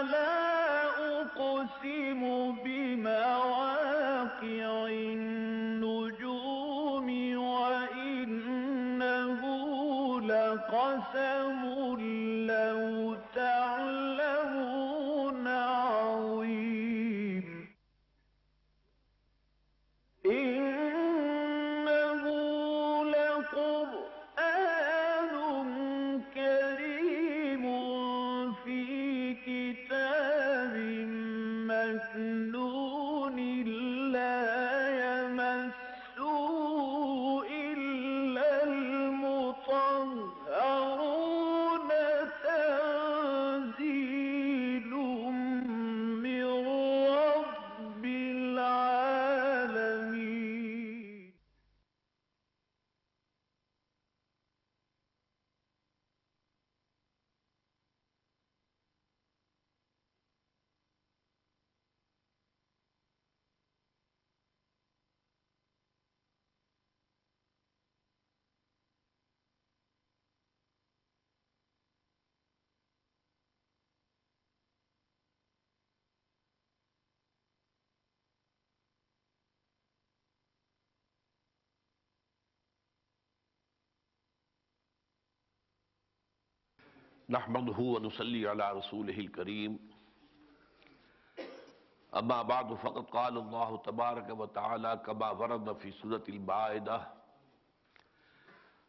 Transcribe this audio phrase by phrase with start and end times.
[0.00, 0.88] فلا
[1.20, 2.20] أقسم
[2.64, 4.30] بمواقع
[5.80, 6.56] النجوم
[7.36, 8.60] وإنه
[10.20, 11.59] لقسم
[87.30, 89.78] نحمده ونصلي على رسوله الكريم.
[92.20, 97.06] أما بعد فقد قال الله تبارك وتعالى كما ورد في سورة البائدة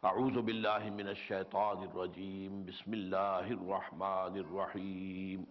[0.05, 2.65] أعوذ بالله من الشيطان الرجيم.
[2.65, 5.45] بسم الله الرحمن الرحيم.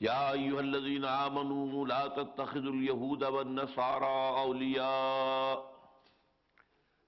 [0.00, 5.58] يا أيها الذين آمنوا لا تتخذوا اليهود والنصارى أولياء.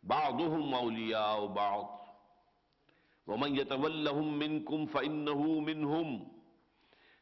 [0.03, 2.02] بعضهم أولياء بعض.
[3.27, 6.33] ومن يتولهم منكم فإنه منهم.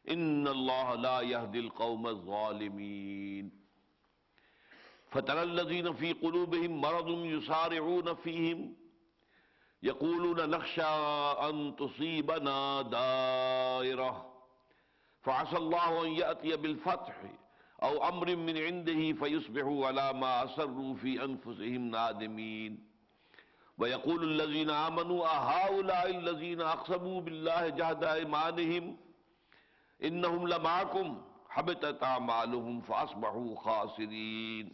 [0.09, 3.51] إن الله لا يهدي القوم الظالمين.
[5.09, 8.75] فترى الذين في قلوبهم مرض يسارعون فيهم.
[9.83, 10.91] يقولون نخشى
[11.49, 14.33] أن تصيبنا دائرة.
[15.21, 17.15] فعسى الله أن يأتي بالفتح
[17.83, 22.90] أو أمر من عنده فيصبحوا على ما أسروا في أنفسهم نادمين.
[23.81, 28.97] ويقول الذين آمنوا أهؤلاء الذين أقسموا بالله جهد أيمانهم
[30.03, 34.65] إنهم لمعكم حبطت أعمالهم فأصبحوا خاسرين.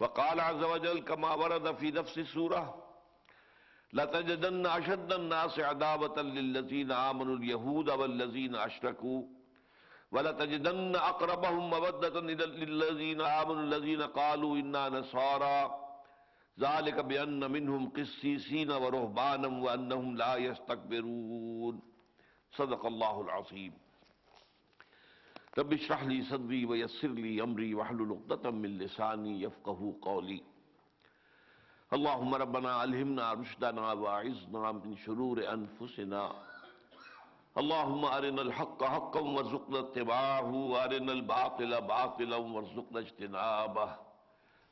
[0.00, 2.84] وقال عز وجل كما ورد في نفس السورة
[3.92, 9.22] لتجدن أشد الناس عداوة للذين آمنوا اليهود والذين أشركوا
[10.12, 15.87] ولتجدن أقربهم مودة للذين آمنوا الذين قالوا إنا نصارى.
[16.58, 21.80] ذلك بأن منهم قسيسين ورهبانا وأنهم لا يستكبرون
[22.58, 23.72] صدق الله العظيم
[25.58, 30.42] رب اشرح لي صدري ويسر لي أمري واحلل عقدة من لساني يفقهوا قولي
[31.92, 36.32] اللهم ربنا ألهمنا رشدنا واعذنا من شرور أنفسنا
[37.58, 44.07] اللهم أرنا الحق حقا وارزقنا اتباعه وأرنا الباطل باطلا وارزقنا اجتنابه۔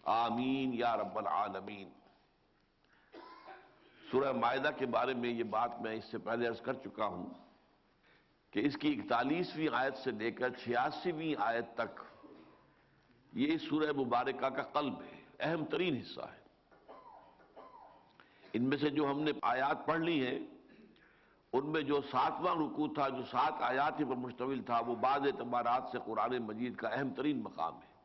[0.07, 1.89] آمین یا رب العالمین۔
[4.11, 7.27] سورہ معاہدہ کے بارے میں یہ بات میں اس سے پہلے عرض کر چکا ہوں
[8.51, 12.01] کہ اس کی اکتالیسویں آیت سے لے کر چھیاسیویں آیت تک
[13.33, 16.47] یہ سورہ مبارکہ کا قلب ہے، اہم ترین حصہ ہے۔
[18.53, 20.39] ان میں سے جو ہم نے آیات پڑھ لی ہیں،
[21.53, 25.83] ان میں جو ساتواں رکوع تھا، جو سات آیات پر مشتمل تھا، وہ بعض اعتبارات
[25.93, 27.96] سے قرآن مجید کا اہم ترین مقام ہے۔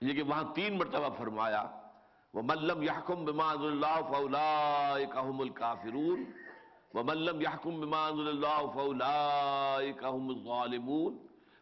[0.00, 1.64] یہ کہ وہاں تین مرتبہ فرمایا
[2.34, 6.24] وہ ملم یحکم بمان اللہ فولا کام الکافرون
[6.94, 11.16] وہ ملم یحکم بمان اللہ فولا کام الظالمون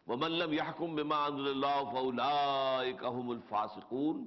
[0.07, 4.25] وہ ملم یحکم بمان اللہ فولا کام الفاسقون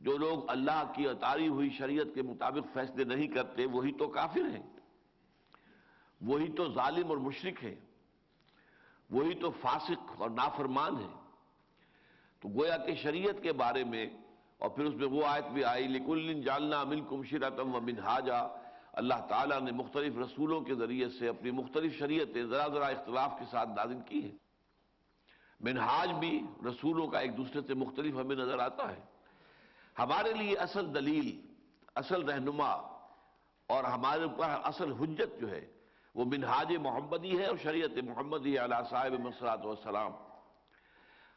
[0.00, 4.44] جو لوگ اللہ کی اتاری ہوئی شریعت کے مطابق فیصلے نہیں کرتے، وہی تو کافر
[4.44, 4.62] ہیں،
[6.20, 7.74] وہی تو ظالم اور مشرق ہیں،
[9.10, 11.19] وہی تو فاسق اور نافرمان ہیں۔
[12.40, 14.06] تو گویا کہ شریعت کے بارے میں
[14.58, 18.40] اور پھر اس میں وہ آیت بھی آئی، لکل جالنا امن کم شرتم و منہاجا
[18.92, 23.44] اللہ تعالیٰ نے مختلف رسولوں کے ذریعے سے اپنی مختلف شریعتیں ذرا ذرا اختلاف کے
[23.50, 24.38] ساتھ نازل کی ہیں۔
[25.60, 29.00] منہاج بھی رسولوں کا ایک دوسرے سے مختلف ہمیں نظر آتا ہے۔
[29.98, 31.40] ہمارے لیے اصل دلیل،
[31.94, 32.70] اصل رہنما
[33.66, 35.66] اور ہمارے اوپر اصل حجت جو ہے،
[36.14, 40.12] وہ منہاج محمدی ہے اور شریعت محمدی علیہ صاحب مسلاط والسلام۔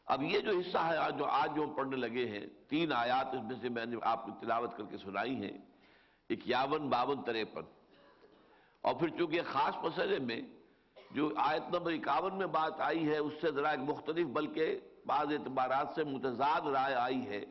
[0.06, 3.44] اب یہ جو حصہ ہے جو آج جو ہم پڑھنے لگے ہیں، تین آیات اس
[3.44, 5.58] میں سے میں نے آپ کو تلاوت کر کے سنائی ہیں۔
[6.30, 7.62] اکیاون، باون تریپن
[8.82, 10.42] اور پھر چونکہ خاص مسئلے میں
[11.12, 15.28] جو آیت نمبر اکاون میں بات آئی ہے، اس سے ذرا ایک مختلف بلکہ بعض
[15.28, 17.46] اعتبارات سے متضاد رائے آئی ہے۔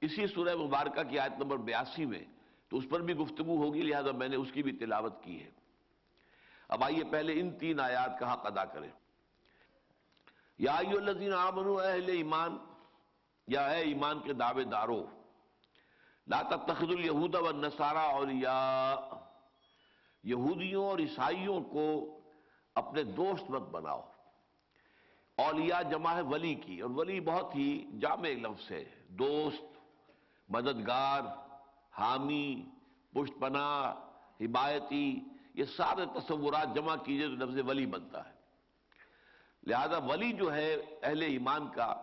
[0.00, 2.24] اسی سورہ مبارکہ کی آیت نمبر بیاسی میں،
[2.68, 5.50] تو اس پر بھی گفتگو ہوگی، لہذا میں نے اس کی بھی تلاوت کی ہے۔
[6.68, 8.90] اب آئیے پہلے ان تین آیات کا حق ادا کریں۔
[10.58, 12.56] یا ایو الذین آمنوا اہل ایمان،
[13.46, 15.06] یا اے ایمان کے دعوے دارو،
[16.26, 19.16] لا تتخذوا الیہود والنصارى اولیاء،
[20.22, 21.86] یہودیوں اور عیسائیوں کو
[22.74, 24.02] اپنے دوست مت بناؤ۔
[25.36, 29.64] اولیاء جمع ہے ولی کی، اور ولی بہت ہی جامع لفظ ہے۔ دوست،
[30.48, 31.22] مددگار،
[31.98, 32.70] حامی،
[33.14, 33.94] پشت پناہ
[34.40, 35.20] حمایتی
[35.54, 38.35] یہ سارے تصورات جمع کیجیے تو لفظ ولی بنتا ہے۔
[39.66, 41.94] لہذا ولی جو ہے اہل ایمان کا،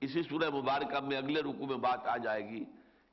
[0.00, 2.64] اسی سورہ مبارکہ میں اگلے رکو میں بات آ جائے گی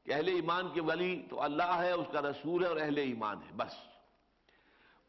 [0.04, 3.38] کہ اہل ایمان کے ولی تو اللہ ہے، اس کا رسول ہے اور اہل ایمان
[3.38, 3.74] ہے، بس۔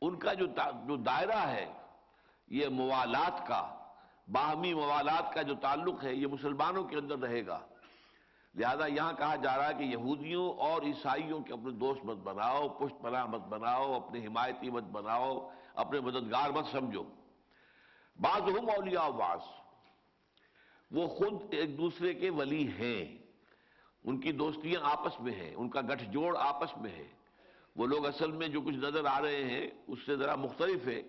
[0.01, 0.47] ان کا جو
[0.87, 1.73] جو دائرہ ہے
[2.49, 3.77] یہ موالات کا،
[4.33, 7.61] باہمی موالات کا جو تعلق ہے، یہ مسلمانوں کے اندر رہے گا۔
[8.55, 12.69] لہذا یہاں کہا جا رہا ہے کہ یہودیوں اور عیسائیوں کے اپنے دوست مت بناؤ،
[12.69, 17.03] پشت پناہ مت بناؤ اپنے حمایتی مت بناؤ، اپنے مددگار مت سمجھو۔
[18.21, 19.39] بعض ہم اولیاء بعض۔
[20.91, 23.19] وہ خود ایک دوسرے کے ولی ہیں۔
[24.05, 27.09] ان کی دوستیاں آپس میں ہیں، ان کا گٹھ جوڑ آپس میں ہے۔
[27.77, 31.03] وہ لوگ اصل میں جو کچھ نظر آ رہے ہیں، اس سے ذرا مختلف ہے۔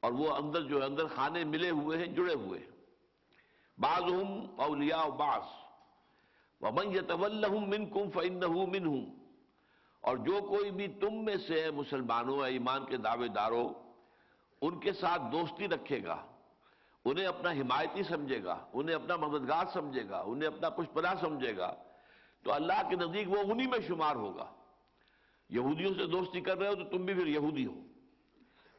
[0.00, 2.70] اور وہ اندر جو اندر خانے ملے ہوئے ہیں، جڑے ہوئے ہیں۔
[3.78, 5.42] بعض ہم اولیاء بعض۔
[6.60, 9.04] ومن يتولهم منكم فانه منهم
[10.00, 13.68] اور جو کوئی بھی تم میں سے مسلمانوں، ایمان کے دعوے داروں،
[14.60, 16.31] ان کے ساتھ دوستی رکھے گا۔
[17.04, 21.74] انہیں اپنا حمایتی سمجھے گا، انہیں اپنا مددگار سمجھے گا، انہیں اپنا پشپنا سمجھے گا،
[22.44, 24.52] تو اللہ کے نزدیک وہ انہی میں شمار ہوگا۔
[25.48, 27.74] یہودیوں سے دوستی کر رہے ہو تو تم بھی پھر یہودی ہو۔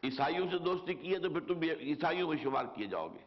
[0.03, 3.25] عیسائیوں سے دوستی کی ہے تو پھر تم بھی عیسائیوں میں شمار کیے جاؤ گے۔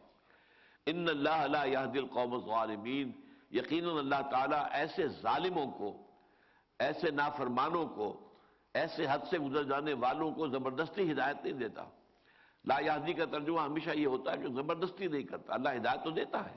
[0.85, 3.11] ان اللہ لا يهدي القوم الظالمین،
[3.51, 5.97] یقیناً اللہ تعالیٰ ایسے ظالموں کو،
[6.79, 8.33] ایسے نافرمانوں کو،
[8.73, 11.83] ایسے حد سے گزر جانے والوں کو زبردستی ہدایت نہیں دیتا۔
[12.67, 16.09] لا یادی کا ترجمہ ہمیشہ یہ ہوتا ہے کہ زبردستی نہیں کرتا، اللہ ہدایت تو
[16.09, 16.55] دیتا ہے۔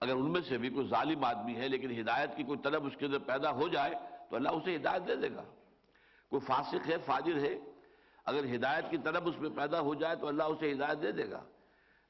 [0.00, 2.92] اگر ان میں سے بھی کوئی ظالم آدمی ہے لیکن ہدایت کی کوئی طلب اس
[2.98, 3.94] کے اندر پیدا ہو جائے
[4.30, 5.44] تو اللہ اسے ہدایت دے دے گا۔
[6.30, 7.58] کوئی فاسق ہے، فاجر ہے،
[8.24, 11.30] اگر ہدایت کی طلب اس میں پیدا ہو جائے تو اللہ اسے ہدایت دے دے
[11.30, 11.42] گا۔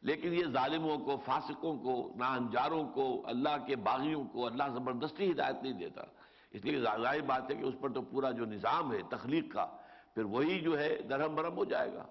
[0.02, 5.62] لیکن یہ ظالموں کو، فاسقوں کو ناہنجاروں کو، اللہ کے باغیوں کو اللہ زبردستی ہدایت
[5.62, 6.02] نہیں دیتا۔
[6.50, 9.66] اس لیے ظاہر بات ہے کہ اس پر تو پورا جو نظام ہے، تخلیق کا،
[10.14, 12.06] پھر وہی جو ہے، درہم برہم ہو جائے گا۔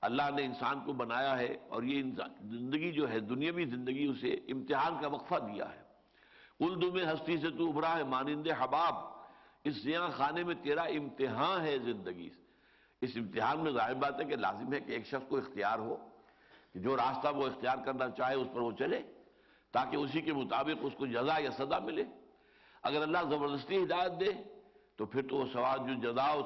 [0.00, 2.02] اللہ نے انسان کو بنایا ہے اور یہ
[2.40, 5.82] زندگی جو ہے، دنیاوی زندگی، اسے امتحان کا وقفہ دیا ہے۔
[6.60, 8.94] اردو میں ہستی سے تو ابھرا ہے، مانند حباب،
[9.64, 12.30] اس زیاں خانے میں تیرا امتحان ہے زندگی۔
[13.00, 15.96] اس امتحان میں ظاہر بات ہے کہ لازم ہے کہ ایک شخص کو اختیار ہو،
[16.72, 19.00] کہ جو راستہ وہ اختیار کرنا چاہے اس پر وہ چلے،
[19.72, 22.04] تاکہ اسی کے مطابق اس کو جزا یا سزا ملے۔
[22.82, 24.32] اگر اللہ زبردستی ہدایت دے،
[24.96, 26.42] تو پھر تو وہ سوال جو جزا و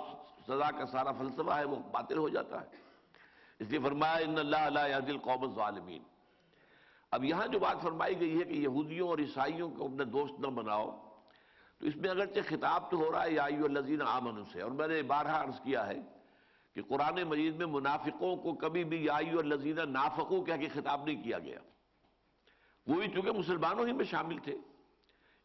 [0.47, 2.83] سزا کا سارا فلسفہ ہے، وہ باطل ہو جاتا ہے۔
[3.65, 6.03] اس لیے فرمایا ان اللہ علیہ دل قوم الظالمین
[7.11, 10.47] اب یہاں جو بات فرمائی گئی ہے کہ یہودیوں اور عیسائیوں کو اپنے دوست نہ
[10.47, 10.91] بناؤ،
[11.79, 14.89] تو اس میں اگرچہ خطاب تو ہو رہا ہے، یا الزین آمن سے، اور میں
[14.89, 16.01] نے بارہا عرض کیا ہے
[16.75, 21.07] کہ قرآن مجید میں منافقوں کو کبھی بھی یائی اور لذینہ نافقوں کہہ کے خطاب
[21.07, 21.59] نہیں کیا گیا۔
[22.87, 24.57] وہی چونکہ مسلمانوں ہی میں شامل تھے،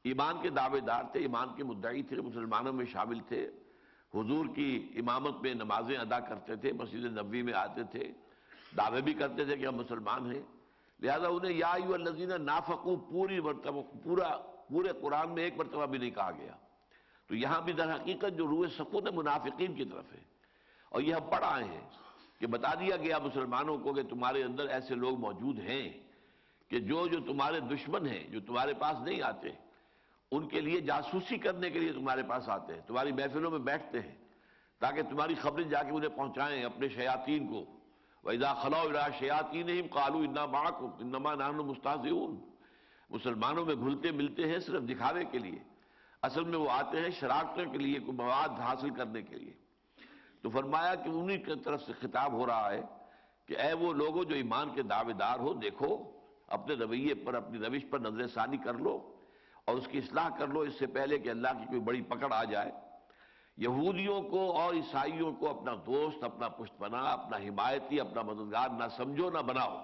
[0.05, 3.49] ایمان کے دعوے دار تھے، ایمان کے مدعی تھے مسلمانوں میں شامل تھے۔
[4.15, 8.11] حضور کی امامت میں نمازیں ادا کرتے تھے، مسجد نبوی میں آتے تھے،
[8.77, 10.41] دعوے بھی کرتے تھے کہ ہم مسلمان ہیں۔
[10.99, 14.37] لہذا انہیں یا الزینہ نافقو، پوری مرتبہ، پورا،
[14.69, 16.51] پورے قرآن میں ایک مرتبہ بھی نہیں کہا گیا۔
[17.27, 20.19] تو یہاں بھی در حقیقت جو روح سکون منافقین کی طرف ہے۔
[20.89, 21.89] اور یہ ہم پڑھ آئے ہیں
[22.39, 25.93] کہ بتا دیا گیا مسلمانوں کو کہ تمہارے اندر ایسے لوگ موجود ہیں
[26.67, 29.51] کہ جو جو تمہارے دشمن ہیں، جو تمہارے پاس نہیں آتے
[30.31, 33.99] ان کے لیے جاسوسی کرنے کے لیے تمہارے پاس آتے ہیں۔ تمہاری محفلوں میں بیٹھتے
[33.99, 34.15] ہیں
[34.79, 37.65] تاکہ تمہاری خبریں جا کے انہیں پہنچائیں اپنے شیاطین کو۔
[38.23, 42.05] ویزا خلا شیاتی نہیں کالو انا باق انما نان مستحض
[43.09, 45.59] مسلمانوں میں گھلتے ملتے ہیں صرف دکھاوے کے لیے۔
[46.21, 49.53] اصل میں وہ آتے ہیں شرارتوں کے لیے، کوئی مواد حاصل کرنے کے لیے۔
[50.41, 52.81] تو فرمایا کہ انہی کی طرف سے خطاب ہو رہا ہے
[53.45, 56.11] کہ اے وہ لوگوں جو ایمان کے دعوے دار ہو، دیکھو،
[56.47, 59.15] اپنے رویے پر، اپنی روش پر نظر ثانی کر لو۔
[59.69, 62.33] اور اس کی اصلاح کر لو اس سے پہلے کہ اللہ کی کوئی بڑی پکڑ
[62.33, 62.71] آ جائے۔
[63.57, 68.83] یہودیوں کو اور عیسائیوں کو اپنا دوست، اپنا پشت پناہ اپنا حمایتی، اپنا مددگار نہ
[68.97, 69.81] سمجھو، نہ بناؤ۔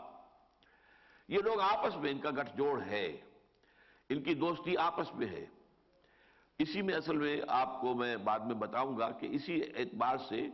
[1.27, 3.17] یہ لوگ آپس میں ان کا گٹھ جوڑ ہے۔
[4.09, 5.45] ان کی دوستی آپس میں ہے۔
[6.59, 10.47] اسی میں اصل میں آپ کو میں بعد میں بتاؤں گا کہ اسی اعتبار سے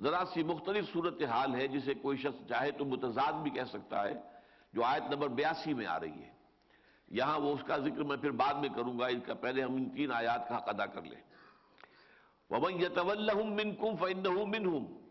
[0.00, 4.12] ذرا سی مختلف صورتحال ہے جسے کوئی شخص چاہے تو متضاد بھی کہہ سکتا ہے،
[4.72, 6.41] جو آیت نمبر بیاسی میں آ رہی ہے۔
[7.12, 9.74] یہاں وہ اس کا ذکر میں پھر بعد میں کروں گا ان کا پہلے ہم
[9.74, 11.20] ان تین آیات کا حق ادا کر لیں۔
[12.50, 15.02] وَمَنْ يَتَوَلَّهُمْ مِنْكُمْ فَإِنَّهُ مِنْهُمْ۔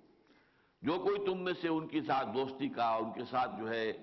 [0.81, 3.93] جو کوئی تم میں سے ان کے ساتھ دوستی کا، ان کے ساتھ جو ہے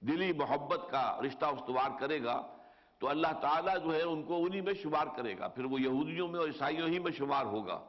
[0.00, 2.56] دلی محبت کا رشتہ استوار کرے گا،
[2.98, 6.28] تو اللہ تعالیٰ جو ہے ان کو انہی میں شمار کرے گا۔ پھر وہ یہودیوں
[6.28, 7.84] میں اور عیسائیوں ہی میں شمار ہوگا۔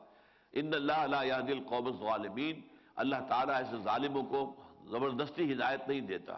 [0.52, 2.62] ان اللہ لا يهدي القوم الظالمین
[2.96, 4.56] اللہ تعالیٰ ایسے ظالموں کو
[4.86, 6.38] زبردستی ہدایت نہیں دیتا۔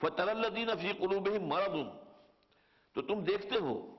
[0.00, 2.05] فَتَرَ الَّذِينَ فِي قُلُوبِهِمْ مَرَضٌ۔
[2.96, 3.94] تو تم دیکھتے ہو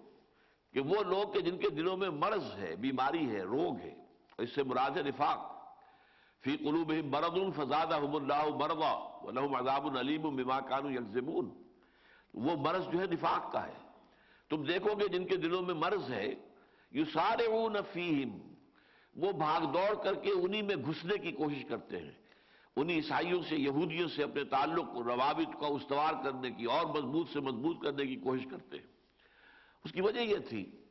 [0.73, 3.95] کہ وہ لوگ کہ جن کے دلوں میں مرض ہے، بیماری ہے، روگ ہے،
[4.37, 5.69] اس سے مراد ہے نفاق۔
[6.43, 11.63] فی قلوبہم مرض فزادہم اللہ مرضا ولہم عذاب علیم بما كانوا یکذبون۔
[12.33, 13.73] وہ مرض جو ہے نفاق کا ہے۔
[14.49, 16.33] تم دیکھو گے جن کے دلوں میں مرض ہے،
[16.91, 18.53] یسارعون فیہم۔
[19.15, 22.26] وہ بھاگ دوڑ کر کے انہی میں گھسنے کی کوشش کرتے ہیں۔
[22.77, 27.39] انہی عیسائیوں سے، یہودیوں سے اپنے تعلق روابط کو استوار کرنے کی اور مضبوط سے
[27.39, 28.87] مضبوط کرنے کی کوشش کرتے ہیں۔
[29.85, 30.85] اس کی وجہ یہ تھی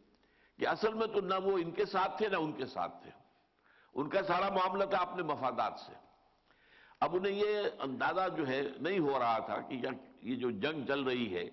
[0.59, 3.11] کہ اصل میں تو نہ وہ ان کے ساتھ تھے، نہ ان کے ساتھ تھے۔
[3.95, 5.93] ان کا سارا معاملہ تھا اپنے مفادات سے۔
[7.00, 9.81] اب انہیں یہ اندازہ جو ہے نہیں ہو رہا تھا کہ
[10.23, 11.50] یہ جو جنگ چل رہی ہے،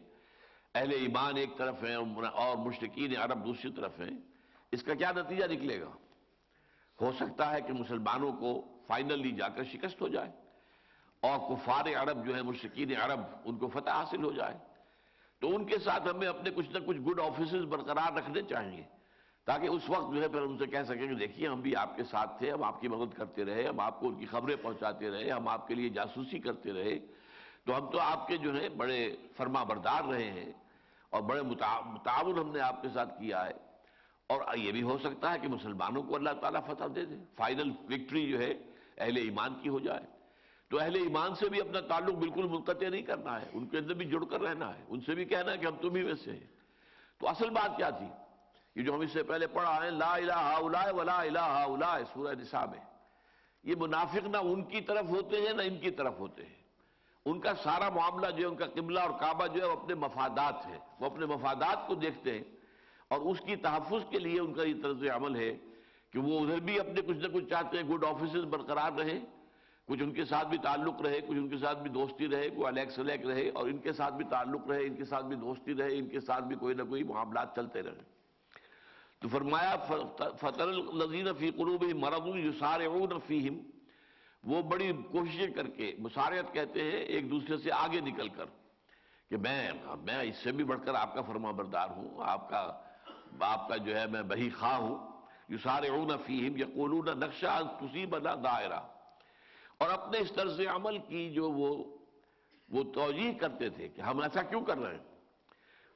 [0.75, 4.17] اہل ایمان ایک طرف ہیں اور مشرقین عرب دوسری طرف ہیں،
[4.71, 5.91] اس کا کیا نتیجہ نکلے گا؟
[7.01, 10.31] ہو سکتا ہے کہ مسلمانوں کو فائنلی جا کر شکست ہو جائے
[11.19, 14.57] اور کفار عرب جو ہے مشرقین عرب، ان کو فتح حاصل ہو جائے۔
[15.39, 18.83] تو ان کے ساتھ ہمیں اپنے کچھ نہ کچھ گڈ آفیسز برقرار رکھنے چاہیے،
[19.45, 21.95] تاکہ اس وقت جو ہے پھر ان سے کہہ سکیں کہ دیکھیے، ہم بھی آپ
[21.95, 24.55] کے ساتھ تھے، ہم آپ کی مدد کرتے رہے، ہم آپ کو ان کی خبریں
[24.61, 26.99] پہنچاتے رہے، ہم آپ کے لیے جاسوسی کرتے رہے۔
[27.65, 30.51] تو ہم تو آپ کے جو ہے بڑے فرما بردار رہے ہیں
[31.09, 33.51] اور بڑے متعاون ہم نے آپ کے ساتھ کیا ہے۔
[34.27, 37.69] اور یہ بھی ہو سکتا ہے کہ مسلمانوں کو اللہ تعالیٰ فتح دے دے۔ فائنل
[37.69, 38.53] وکٹری جو ہے
[38.97, 40.05] اہل ایمان کی ہو جائے۔
[40.69, 43.93] تو اہل ایمان سے بھی اپنا تعلق بالکل منقطع نہیں کرنا ہے، ان کے اندر
[43.93, 46.13] بھی جڑ کر رہنا ہے۔ ان سے بھی کہنا ہے کہ ہم تم ہی میں
[46.23, 46.47] سے ہیں۔
[47.19, 48.07] تو اصل بات کیا تھی؟
[48.75, 52.35] یہ جو ہم اس سے پہلے پڑھا ہے لا الہ الا ولا الہ الا سورہ
[52.35, 52.79] نساء میں۔
[53.63, 56.63] یہ منافق نہ ان کی طرف ہوتے ہیں، نہ ان کی طرف ہوتے ہیں۔
[57.25, 59.93] ان کا سارا معاملہ جو ہے، ان کا قبلہ اور کعبہ جو ہے، وہ اپنے
[59.93, 62.43] مفادات ہے وہ اپنے مفادات کو دیکھتے ہیں
[63.07, 65.57] اور اس کی تحفظ کے لیے ان کا یہ طرز عمل ہے۔
[66.13, 69.19] کہ وہ ادھر بھی اپنے کچھ نہ کچھ چاہتے ہیں گڈ آفیسز برقرار رہے
[69.87, 72.67] کچھ ان کے ساتھ بھی تعلق رہے، کچھ ان کے ساتھ بھی دوستی رہے، کوئی
[72.67, 75.73] الیک سلیک رہے اور ان کے ساتھ بھی تعلق رہے، ان کے ساتھ بھی دوستی
[75.73, 78.11] رہے، ان کے ساتھ بھی کوئی نہ کوئی معاملات چلتے رہے
[79.19, 79.75] تو فرمایا،
[80.39, 83.59] فتر الزین فی قلوب مرض یسارعون فیہم
[84.43, 88.45] وہ بڑی کوششیں کر کے، مسارعت کہتے ہیں، ایک دوسرے سے آگے نکل کر
[89.31, 89.71] کہ میں
[90.03, 92.61] میں اس سے بھی بڑھ کر آپ کا فرما بردار ہوں، آپ کا
[93.39, 95.12] آپ کا جو ہے، میں بہی خواہ ہوں۔
[95.49, 98.79] یسارعون فیہم، یقولون نقشہ تصیبنا دائرہ۔
[99.77, 101.83] اور اپنے اس طرز عمل کی جو وہ
[102.69, 105.03] وہ توجیح کرتے تھے کہ ہم ایسا کیوں کر رہے ہیں؟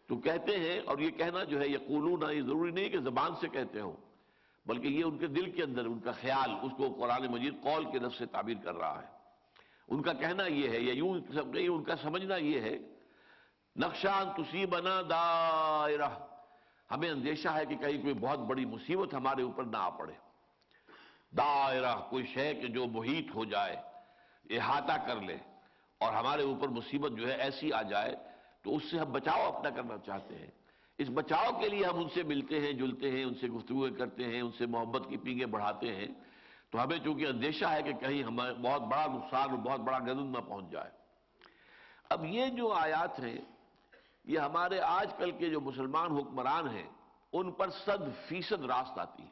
[0.08, 3.48] تو کہتے ہیں، اور یہ کہنا جو ہے، یقولون، یہ ضروری نہیں کہ زبان سے
[3.48, 3.96] کہتے ہوں،
[4.66, 7.86] بلکہ یہ ان کے دل کے اندر، ان کا خیال، اس کو قرآن مجید قول
[7.92, 9.08] کے لفظ سے تعبیر کر رہا ہے۔
[9.88, 11.20] ان کا کہنا یہ ہے، یا یوں
[11.54, 12.80] ان کا سمجھنا یہ ہے
[13.76, 16.27] نقشان تصیبنا دائرہ۔
[16.92, 20.14] ہمیں اندیشہ ہے کہ کہیں کوئی بہت بڑی مصیبت ہمارے اوپر نہ آ پڑے۔
[21.38, 23.76] دائرہ کوئی شے کہ جو محیط ہو جائے،
[24.50, 25.38] احاطہ کر لے
[25.98, 28.16] اور ہمارے اوپر مصیبت جو ہے ایسی آ جائے
[28.62, 30.52] تو اس سے ہم بچاؤ اپنا کرنا چاہتے ہیں۔
[30.98, 34.24] اس بچاؤ کے لیے ہم ان سے ملتے ہیں، جلتے ہیں، ان سے گفتگو کرتے
[34.24, 36.08] ہیں، ان سے محبت کی پینگیں بڑھاتے ہیں۔
[36.70, 40.32] تو ہمیں چونکہ اندیشہ ہے کہ کہیں ہمیں بہت بڑا نقصان اور بہت بڑا گزن
[40.32, 40.90] نہ پہنچ جائے۔
[42.10, 43.57] اب یہ جو آیات ہیں
[44.28, 46.88] یہ ہمارے آج کل کے جو مسلمان حکمران ہیں،
[47.34, 49.30] ان پر صد فیصد راست آتی ہے۔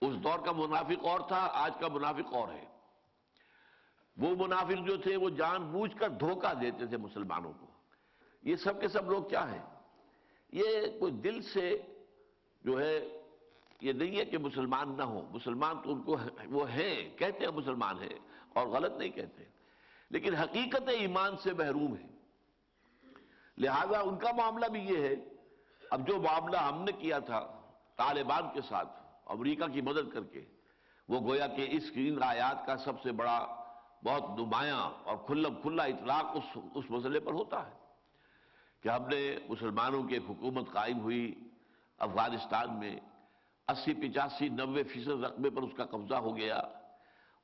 [0.00, 2.64] اس دور کا منافق اور تھا، آج کا منافق اور ہے۔
[4.16, 7.66] وہ منافق جو تھے، وہ جان بوجھ کر دھوکہ دیتے تھے مسلمانوں کو۔
[8.42, 9.62] یہ سب کے سب لوگ کیا ہیں؟
[10.52, 11.78] یہ کوئی دل سے
[12.64, 13.22] جو ہے،
[13.80, 17.52] یہ نہیں ہے کہ مسلمان نہ ہو مسلمان تو ان کو وہ ہیں، کہتے ہیں
[17.52, 18.18] مسلمان ہیں
[18.54, 19.44] اور غلط نہیں کہتے۔
[20.10, 22.13] لیکن حقیقت ایمان سے محروم ہے
[23.58, 25.14] لہذا ان کا معاملہ بھی یہ ہے۔
[25.90, 27.40] اب جو معاملہ ہم نے کیا تھا
[27.96, 28.88] طالبان کے ساتھ،
[29.26, 30.44] امریکہ کی مدد کر کے،
[31.08, 33.38] وہ گویا کہ اس ان آیات کا سب سے بڑا
[34.04, 37.74] بہت نمایاں اور کھلا کھلا اطلاق اس اس مسئلے پر ہوتا ہے
[38.82, 41.34] کہ ہم نے مسلمانوں کی ایک حکومت قائم ہوئی
[41.98, 42.96] افغانستان میں،
[43.68, 46.60] اسی پچاسی نوے فیصد رقبے پر اس کا قبضہ ہو گیا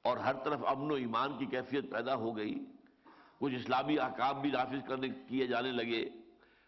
[0.04, 2.54] اور ہر طرف امن و ایمان کی کیفیت پیدا ہو گئی۔
[3.40, 6.08] کچھ اسلامی احکام بھی نافذ کرنے کیے جانے لگے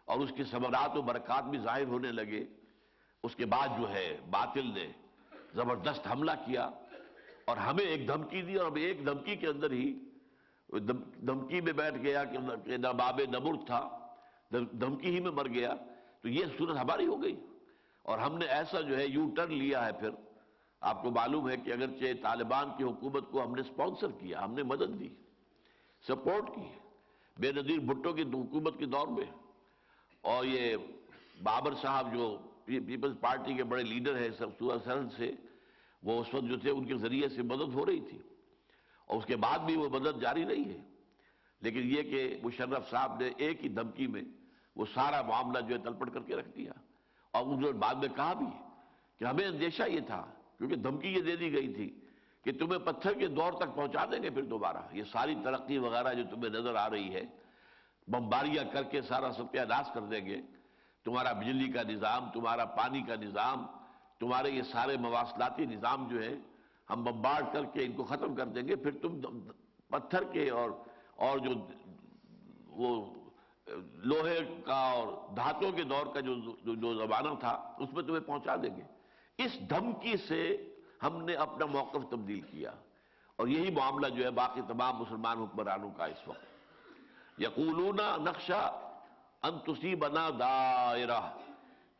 [0.05, 2.45] اور اس کے ثمرات و برکات بھی ظاہر ہونے لگے۔
[3.23, 4.91] اس کے بعد جو ہے، باطل نے
[5.53, 6.69] زبردست حملہ کیا
[7.45, 9.99] اور ہمیں ایک دھمکی دی اور ہم ایک دھمکی کے اندر ہی
[11.27, 12.37] دھمکی میں بیٹھ گیا کہ
[12.77, 13.99] نباب نبر تھا
[14.51, 15.75] دھمکی ہی میں مر گیا۔
[16.21, 17.45] تو یہ صورت ہماری ہو گئی۔
[18.01, 20.09] اور ہم نے ایسا جو ہے یو ٹرن لیا ہے پھر۔
[20.81, 24.53] آپ کو معلوم ہے کہ اگرچہ طالبان کی حکومت کو ہم نے سپانسر کیا، ہم
[24.53, 25.09] نے مدد دی۔
[26.07, 26.67] سپورٹ کی
[27.37, 29.25] بے نظیر بھٹو کی حکومت کے دور میں۔
[30.21, 30.75] اور یہ
[31.43, 35.31] بابر صاحب جو پیپلز پارٹی کے بڑے لیڈر ہیں سورہ سرحد سے،
[36.03, 38.17] وہ اس وقت جو تھے، ان کے ذریعے سے مدد ہو رہی تھی۔
[39.05, 40.77] اور اس کے بعد بھی وہ مدد جاری نہیں ہے۔
[41.61, 44.21] لیکن یہ کہ مشرف صاحب نے ایک ہی دھمکی میں
[44.75, 46.71] وہ سارا معاملہ جو ہے تلپٹ کر کے رکھ دیا۔
[47.31, 48.45] اور انہوں نے بعد میں کہا بھی
[49.19, 51.99] کہ ہمیں اندیشہ یہ تھا، کیونکہ دھمکی یہ دے دی گئی تھی
[52.43, 56.13] کہ تمہیں پتھر کے دور تک پہنچا دیں گے پھر دوبارہ۔ یہ ساری ترقی وغیرہ
[56.13, 57.23] جو تمہیں نظر آ رہی ہے،
[58.07, 60.41] بمباریاں کر کے سارا ستیہ ناش کر دیں گے۔
[61.05, 63.65] تمہارا بجلی کا نظام، تمہارا پانی کا نظام،
[64.19, 66.35] تمہارے یہ سارے مواصلاتی نظام جو ہے
[66.89, 69.19] ہم بمبارڈ کر کے ان کو ختم کر دیں گے۔ پھر تم
[69.89, 70.69] پتھر کے اور
[71.15, 71.51] اور جو
[72.67, 73.05] وہ
[74.03, 76.35] لوہے کا اور دھاتوں کے دور کا جو
[76.75, 78.81] جو زمانہ تھا، اس میں تمہیں پہنچا دیں گے۔
[79.37, 80.41] اس دھمکی سے
[81.03, 82.71] ہم نے اپنا موقف تبدیل کیا
[83.35, 86.45] اور یہی معاملہ جو ہے باقی تمام مسلمان حکمرانوں کا اس وقت۔
[87.41, 88.79] یقولون نقشہ
[89.41, 91.19] انتسی بنا دائرہ۔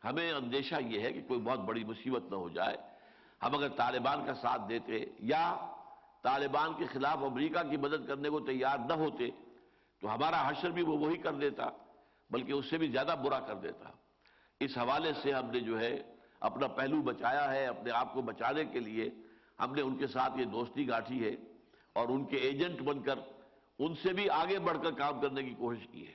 [0.04, 2.76] ہمیں اندیشہ یہ ہے کہ کوئی بہت بڑی مصیبت نہ ہو جائے۔
[3.42, 5.70] ہم اگر طالبان کا ساتھ دیتے یا
[6.22, 9.30] طالبان کے خلاف امریکہ کی مدد کرنے کو تیار نہ ہوتے،
[10.00, 11.64] تو ہمارا حشر بھی وہ وہی کر دیتا،
[12.30, 13.88] بلکہ اس سے بھی زیادہ برا کر دیتا۔
[14.60, 16.13] اس حوالے سے ہم نے جو ہے
[16.44, 19.10] اپنا پہلو بچایا ہے، اپنے آپ کو بچانے کے لیے
[19.60, 21.34] ہم نے ان کے ساتھ یہ دوستی گاٹھی ہے
[21.92, 23.18] اور ان کے ایجنٹ بن کر
[23.78, 26.12] ان سے بھی آگے بڑھ کر کام کرنے کی کوشش کی ہے۔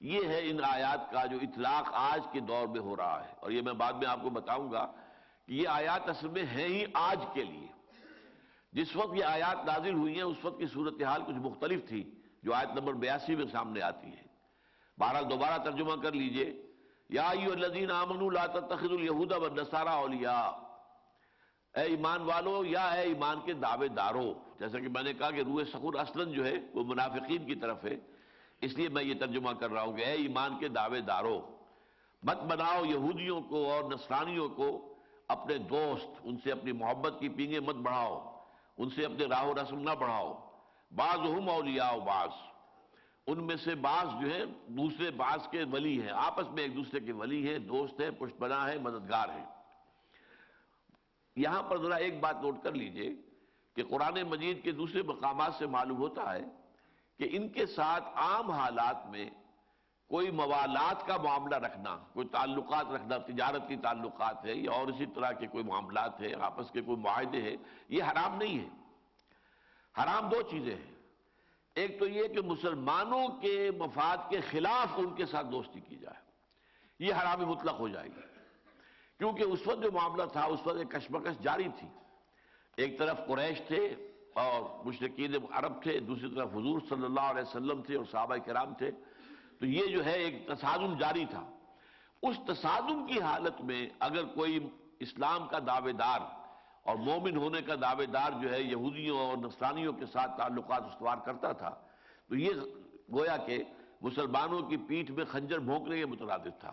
[0.00, 3.50] یہ ہے ان آیات کا جو اطلاق آج کے دور میں ہو رہا ہے۔ اور
[3.50, 4.92] یہ میں بعد میں آپ کو بتاؤں گا
[5.46, 7.68] کہ یہ آیات اصل میں ہیں ہی آج کے لیے۔
[8.72, 12.10] جس وقت یہ آیات نازل ہوئی ہیں، اس وقت کی صورتحال کچھ مختلف تھی،
[12.42, 14.22] جو آیت نمبر بیاسی میں سامنے آتی ہے۔
[14.98, 16.67] بہرحال دوبارہ ترجمہ کر لیجیے۔
[17.08, 20.68] یا ایو الذین آمنوا لا تتخذوا اليہود والنصارى اولیاء۔
[21.74, 25.40] اے ایمان والو یا اے ایمان کے دعوے دارو، جیسا کہ میں نے کہا کہ
[25.40, 27.96] روح سخور اصلاً جو ہے وہ منافقین کی طرف ہے۔
[28.60, 31.40] اس لیے میں یہ ترجمہ کر رہا ہوں کہ اے ایمان کے دعوے دارو،
[32.22, 34.94] مت بناؤ یہودیوں کو اور نصرانیوں کو،
[35.28, 38.42] اپنے دوست، ان سے اپنی محبت کی پینگیں مت بڑھاؤ،
[38.78, 40.50] ان سے اپنے راہ و رسم نہ بڑھاؤ۔
[40.94, 42.28] بعض ہم اولیاء بعض۔
[43.28, 47.00] ان میں سے بعض جو ہے دوسرے بعض کے ولی ہیں۔ آپس میں ایک دوسرے
[47.00, 49.44] کے ولی ہیں، دوست ہیں پشت بنا ہے مددگار ہیں۔
[51.36, 53.12] یہاں پر ذرا ایک بات نوٹ کر لیجیے
[53.76, 56.44] کہ قرآن مجید کے دوسرے مقامات سے معلوم ہوتا ہے
[57.18, 59.30] کہ ان کے ساتھ عام حالات میں
[60.08, 65.32] کوئی موالات کا معاملہ رکھنا، کوئی تعلقات رکھنا تجارتی تعلقات ہے یا اور اسی طرح
[65.32, 67.56] کے کوئی معاملات ہیں، آپس کے کوئی معاہدے ہیں،
[67.88, 68.68] یہ حرام نہیں ہے۔
[70.02, 70.97] حرام دو چیزیں ہیں۔
[71.78, 76.16] ایک تو یہ کہ مسلمانوں کے مفاد کے خلاف ان کے ساتھ دوستی کی جائے۔
[76.98, 78.20] یہ حرام مطلق ہو جائے گی۔
[79.18, 81.88] کیونکہ اس وقت جو معاملہ تھا، اس وقت ایک کشمکش جاری تھی۔
[82.76, 87.82] ایک طرف قریش تھے اور مشرقین عرب تھے، دوسری طرف حضور صلی اللہ علیہ وسلم
[87.82, 88.90] تھے اور صحابہ کرام تھے۔
[89.60, 91.50] تو یہ جو ہے، ایک تصادم جاری تھا۔
[92.22, 94.68] اس تصادم کی حالت میں اگر کوئی
[95.00, 96.20] اسلام کا دعوے دار
[96.88, 101.16] اور مومن ہونے کا دعوے دار جو ہے یہودیوں اور نسلانیوں کے ساتھ تعلقات استوار
[101.24, 101.70] کرتا تھا۔
[102.28, 102.50] تو یہ
[103.12, 103.64] گویا کہ
[104.02, 106.72] مسلمانوں کی پیٹھ میں خنجر بھونکنے کے مترادف تھا۔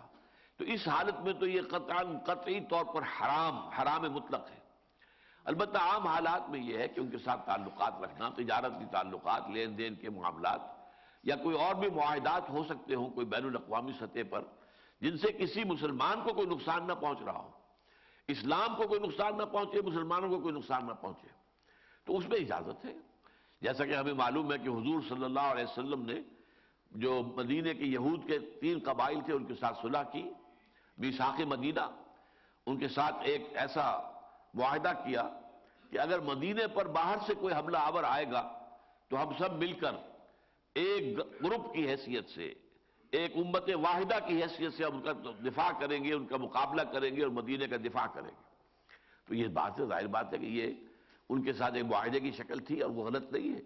[0.56, 4.58] تو اس حالت میں تو یہ قطعاً قطعی طور پر حرام حرام مطلق ہے۔
[5.44, 9.42] البتہ عام حالات میں یہ ہے کہ ان کے ساتھ تعلقات رکھنا تجارت کی تعلقات،
[9.50, 10.60] لین دین کے معاملات
[11.22, 14.40] یا کوئی اور بھی معاہدات ہو سکتے ہوں، کوئی بین الاقوامی سطح پر،
[15.00, 17.50] جن سے کسی مسلمان کو کوئی نقصان نہ پہنچ رہا ہو۔
[18.28, 21.26] اسلام کو کوئی نقصان نہ پہنچے، مسلمانوں کو کوئی نقصان نہ پہنچے۔
[22.04, 22.94] تو اس میں اجازت ہے۔
[23.60, 26.14] جیسا کہ ہمیں معلوم ہے کہ حضور صلی اللہ علیہ وسلم نے
[26.90, 30.30] جو مدینہ کے یہود کے تین قبائل تھے، ان کے ساتھ صلح کی
[30.98, 32.02] بیساخ مدینہ،
[32.66, 34.10] ان کے ساتھ ایک ایسا
[34.54, 35.40] معاہدہ کیا
[35.90, 38.58] کہ اگر مدینے پر باہر سے کوئی حملہ آور آئے گا،
[39.08, 39.92] تو ہم سب مل کر
[40.74, 42.54] ایک گروپ کی حیثیت سے
[43.10, 45.12] ایک امت واحدہ کی حیثیت سے ہم ان کا
[45.44, 48.46] دفاع کریں گے، ان کا مقابلہ کریں گے اور مدینے کا دفاع کریں گے۔
[49.28, 50.72] تو یہ بات ہے، ظاہر بات ہے کہ یہ
[51.28, 53.60] ان کے ساتھ ایک معاہدے کی شکل تھی اور وہ غلط نہیں ہے۔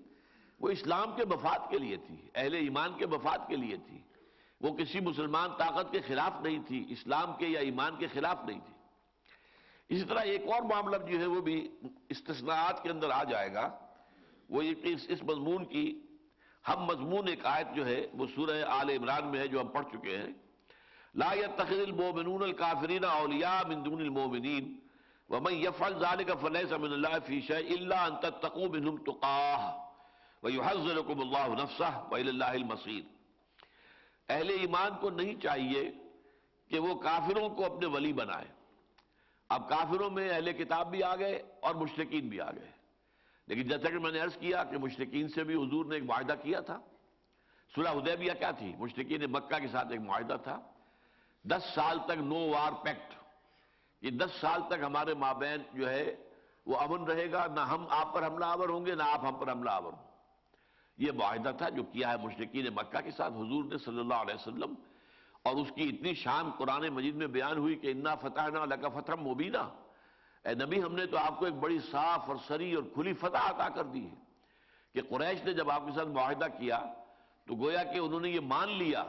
[0.60, 3.98] وہ اسلام کے مفاد کے لیے تھی، اہل ایمان کے مفاد کے لیے تھی۔
[4.60, 8.60] وہ کسی مسلمان طاقت کے خلاف نہیں تھی، اسلام کے یا ایمان کے خلاف نہیں
[8.60, 8.74] تھی۔
[9.88, 11.68] اسی طرح ایک اور معاملہ جو ہے وہ بھی
[12.08, 13.78] استثناءات کے اندر آ جائے گا۔
[14.50, 16.00] وہ اس مضمون کی
[16.68, 19.86] ہم مضمون ایک آیت جو ہے، وہ سورہ آل عمران میں ہے جو ہم پڑھ
[19.92, 20.32] چکے ہیں۔
[21.14, 24.80] لا يتخذ المؤمنون الكافرین اولیاء من دون المؤمنین،
[25.28, 29.72] ومن يفعل ذلك فليس من الله في شيء الا ان تتقوا منهم تقاه
[30.42, 33.02] ويحذركم الله نفسه والى الله المصير
[34.28, 35.90] اہل ایمان کو نہیں چاہیے
[36.70, 38.48] کہ وہ کافروں کو اپنے ولی بنائے۔
[39.48, 42.70] اب کافروں میں اہل کتاب بھی آ گئے اور مشرقین بھی آ گئے۔
[43.50, 46.34] لیکن جیسا کہ میں نے عرض کیا کہ مشرقین سے بھی حضور نے ایک معاہدہ
[46.42, 46.80] کیا تھا۔
[47.74, 50.60] صلح حدیبیہ کیا تھی؟ مشرقین مکہ کے ساتھ ایک معاہدہ تھا۔
[51.44, 53.14] دس سال تک نو وار پیکٹ۔
[54.02, 56.16] یہ دس سال تک ہمارے مابین جو ہے،
[56.66, 59.34] وہ امن رہے گا۔ نہ ہم آپ پر حملہ آور ہوں گے، نہ آپ ہم
[59.34, 60.10] پر حملہ آور ہوں۔
[60.98, 64.34] یہ معاہدہ تھا جو کیا ہے مشرقین مکہ کے ساتھ۔ حضور نے صلی اللہ علیہ
[64.34, 64.74] وسلم
[65.42, 68.88] اور اس کی اتنی شان قرآن مجید میں بیان ہوئی کہ انا فتح نہ لگا
[68.88, 69.68] فتح مبینہ
[70.44, 73.48] اے نبی، ہم نے تو آپ کو ایک بڑی صاف اور سری اور کھلی فتح
[73.50, 74.14] عطا کر دی ہے
[74.94, 76.78] کہ قریش نے جب آپ کے ساتھ معاہدہ کیا
[77.46, 79.04] تو گویا کہ انہوں نے یہ مان لیا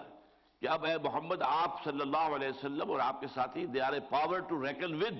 [0.62, 3.94] کہ اب اے محمد، آپ صلی اللہ علیہ وسلم اور آپ کے ساتھی they are
[3.94, 5.18] a power to reckon with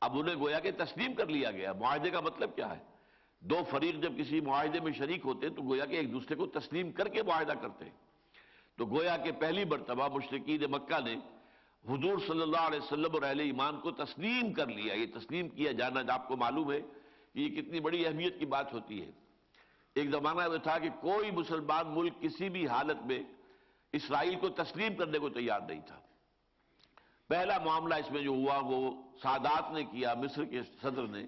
[0.00, 2.82] اب انہیں گویا کہ تسلیم کر لیا گیا۔ معاہدے کا مطلب کیا ہے؟
[3.42, 6.46] دو فریق جب کسی معاہدے میں شریک ہوتے ہیں تو گویا کہ ایک دوسرے کو
[6.46, 7.92] تسلیم کر کے معاہدہ کرتے۔ ہیں
[8.78, 11.16] تو گویا کہ پہلی مرتبہ مشرقین مکہ نے
[11.88, 15.72] حضور صلی اللہ علیہ وسلم اور اہل ایمان کو تسلیم کر لیا۔ یہ تسلیم کیا
[15.72, 16.80] جانا آپ کو معلوم ہے
[17.32, 19.10] کہ یہ کتنی بڑی اہمیت کی بات ہوتی ہے۔
[19.94, 23.22] ایک زمانہ میں تھا کہ کوئی مسلمان ملک کسی بھی حالت میں
[23.92, 26.00] اسرائیل کو تسلیم کرنے کو تیار نہیں تھا۔
[27.28, 31.26] پہلا معاملہ اس میں جو ہوا، وہ سادات نے کیا، مصر کے صدر نے۔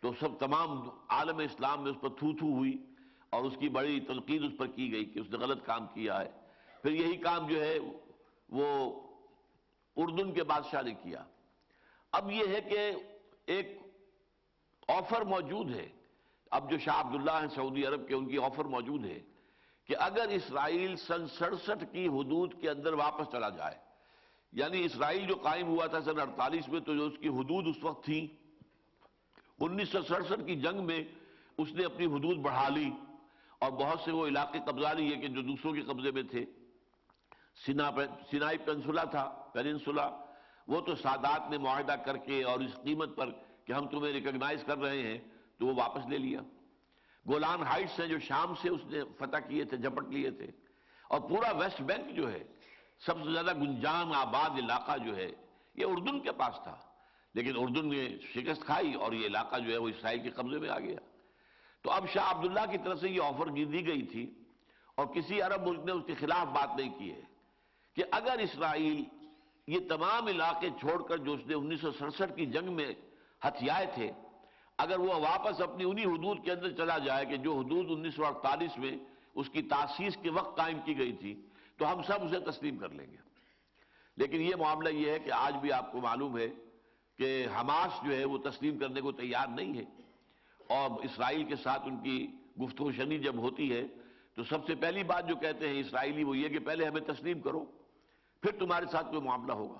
[0.00, 2.76] تو سب تمام عالم اسلام میں اس پر تھو تھو ہوئی
[3.30, 6.20] اور اس کی بڑی تنقید اس پر کی گئی کہ اس نے غلط کام کیا
[6.20, 6.30] ہے۔
[6.82, 7.78] پھر یہی کام جو ہے،
[8.48, 9.00] وہ
[9.96, 11.24] اردن کے بادشاہ نے کیا۔
[12.12, 12.90] اب یہ ہے کہ
[13.46, 13.78] ایک
[14.88, 15.88] آفر موجود ہے۔
[16.50, 19.20] اب جو شاہ عبداللہ ہیں سعودی عرب کے، ان کی آفر موجود ہے
[19.84, 23.78] کہ اگر اسرائیل سن سڑسٹھ کی حدود کے اندر واپس چلا جائے
[24.52, 27.84] یعنی اسرائیل جو قائم ہوا تھا سن اڑتالیس میں، تو جو اس کی حدود اس
[27.84, 28.26] وقت تھی،
[29.60, 31.04] انیس سو سڑسٹھ کی جنگ میں
[31.58, 32.90] اس نے اپنی حدود بڑھا لی
[33.58, 36.44] اور بہت سے وہ علاقے قبضہ لیے کہ جو دوسروں کے قبضے میں تھے۔
[37.56, 40.10] سینائی پینسولا تھا پینسولا
[40.68, 43.30] وہ تو سادات نے معاہدہ کر کے اور اس قیمت پر
[43.64, 45.18] کہ ہم تمہیں ریکگنائز کر رہے ہیں،
[45.58, 46.40] تو وہ واپس لے لیا۔
[47.28, 50.46] گولان ہائٹس ہیں جو شام سے اس نے فتح کیے تھے، جھپٹ لیے تھے۔
[51.08, 52.44] اور پورا ویسٹ بینک جو ہے،
[53.06, 55.30] سب سے زیادہ گنجان آباد علاقہ جو ہے،
[55.74, 56.76] یہ اردن کے پاس تھا۔
[57.34, 60.68] لیکن اردن نے شکست کھائی اور یہ علاقہ جو ہے، وہ اسرائیل کے قبضے میں
[60.68, 60.98] آ گیا۔
[61.82, 64.34] تو اب شاہ عبداللہ کی طرف سے یہ آفر دی گئی تھی
[64.94, 67.33] اور کسی عرب ملک نے اس کے خلاف بات نہیں کی ہے۔
[67.94, 69.04] کہ اگر اسرائیل
[69.66, 72.94] یہ تمام علاقے چھوڑ کر جو اس نے انیس سو سڑسٹھ کی جنگ میں
[73.44, 74.12] ہتھیائے تھے،
[74.78, 78.26] اگر وہ واپس اپنی انہی حدود کے اندر چلا جائے کہ جو حدود انیس سو
[78.26, 78.96] اڑتالیس میں
[79.34, 82.88] اس کی تاسیس کے وقت قائم کی گئی تھی، تو ہم سب اسے تسلیم کر
[82.88, 83.16] لیں گے۔
[84.16, 86.48] لیکن یہ معاملہ یہ ہے کہ آج بھی آپ کو معلوم ہے
[87.18, 89.84] کہ حماس جو ہے وہ تسلیم کرنے کو تیار نہیں ہے۔
[90.68, 92.26] اور اسرائیل کے ساتھ ان کی
[92.62, 93.82] گفتگو شنی جب ہوتی ہے،
[94.34, 97.40] تو سب سے پہلی بات جو کہتے ہیں اسرائیلی وہ یہ کہ پہلے ہمیں تسلیم
[97.40, 97.64] کرو۔
[98.44, 99.78] پھر تمہارے ساتھ کوئی معاملہ ہوگا۔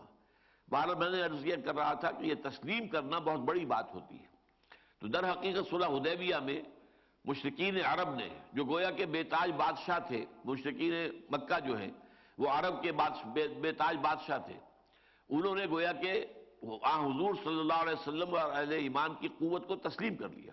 [0.70, 3.94] بہرحال میں نے عرض یہ کر رہا تھا کہ یہ تسلیم کرنا بہت بڑی بات
[3.94, 4.26] ہوتی ہے۔
[5.00, 6.62] تو در حقیقت صلح حدیبیہ میں
[7.24, 10.94] مشرقین عرب نے، جو گویا کے بے تاج بادشاہ تھے مشرقین
[11.30, 11.90] مکہ جو ہیں،
[12.38, 12.92] وہ عرب کے
[13.60, 14.58] بے تاج بادشاہ تھے۔
[15.28, 16.24] انہوں نے گویا کہ
[16.84, 20.52] حضور صلی اللہ علیہ وسلم اور اہل ایمان کی قوت کو تسلیم کر لیا۔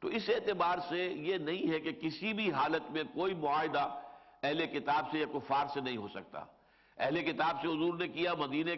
[0.00, 4.00] تو اس اعتبار سے یہ نہیں ہے کہ کسی بھی حالت میں کوئی معاہدہ
[4.42, 6.44] اہل کتاب سے یا کفار سے نہیں ہو سکتا۔
[6.98, 8.70] اہل کتاب سے حضور نے کیا، مدینہ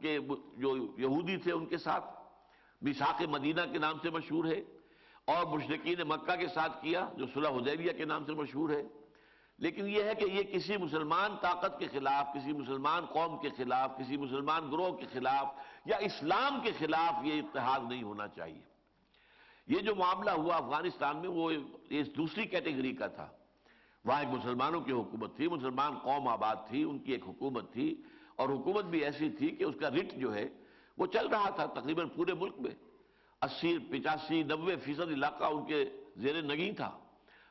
[0.00, 0.18] کے
[0.56, 2.04] جو یہودی تھے ان کے ساتھ۔
[2.80, 4.62] بساق مدینہ کے نام سے مشہور ہے
[5.24, 8.82] اور مشرقین مکہ کے ساتھ کیا، جو صلح حدیبیہ کے نام سے مشہور ہے۔
[9.58, 13.90] لیکن یہ ہے کہ یہ کسی مسلمان طاقت کے خلاف، کسی مسلمان قوم کے خلاف،
[13.98, 15.46] کسی مسلمان گروہ کے خلاف
[15.84, 18.62] یا اسلام کے خلاف یہ اتحاد نہیں ہونا چاہیے۔
[19.66, 21.50] یہ جو معاملہ ہوا افغانستان میں، وہ
[21.90, 23.28] اس دوسری کیٹیگری کا تھا۔
[24.04, 27.94] وہاں ایک مسلمانوں کی حکومت تھی، مسلمان قوم آباد تھی، ان کی ایک حکومت تھی،
[28.36, 30.48] اور حکومت بھی ایسی تھی کہ اس کا رٹ جو ہے
[30.98, 32.74] وہ چل رہا تھا تقریباً پورے ملک میں۔
[33.42, 35.84] اسی پچاسی، نوے فیصد علاقہ ان کے
[36.16, 36.90] زیر نگی تھا،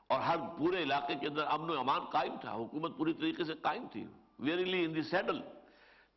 [0.10, 3.54] اور ہر پورے علاقے کے اندر امن و امان قائم تھا۔ حکومت پوری طریقے سے
[3.62, 4.06] قائم تھی۔
[4.40, 5.42] ویریلی ان دی سیڈل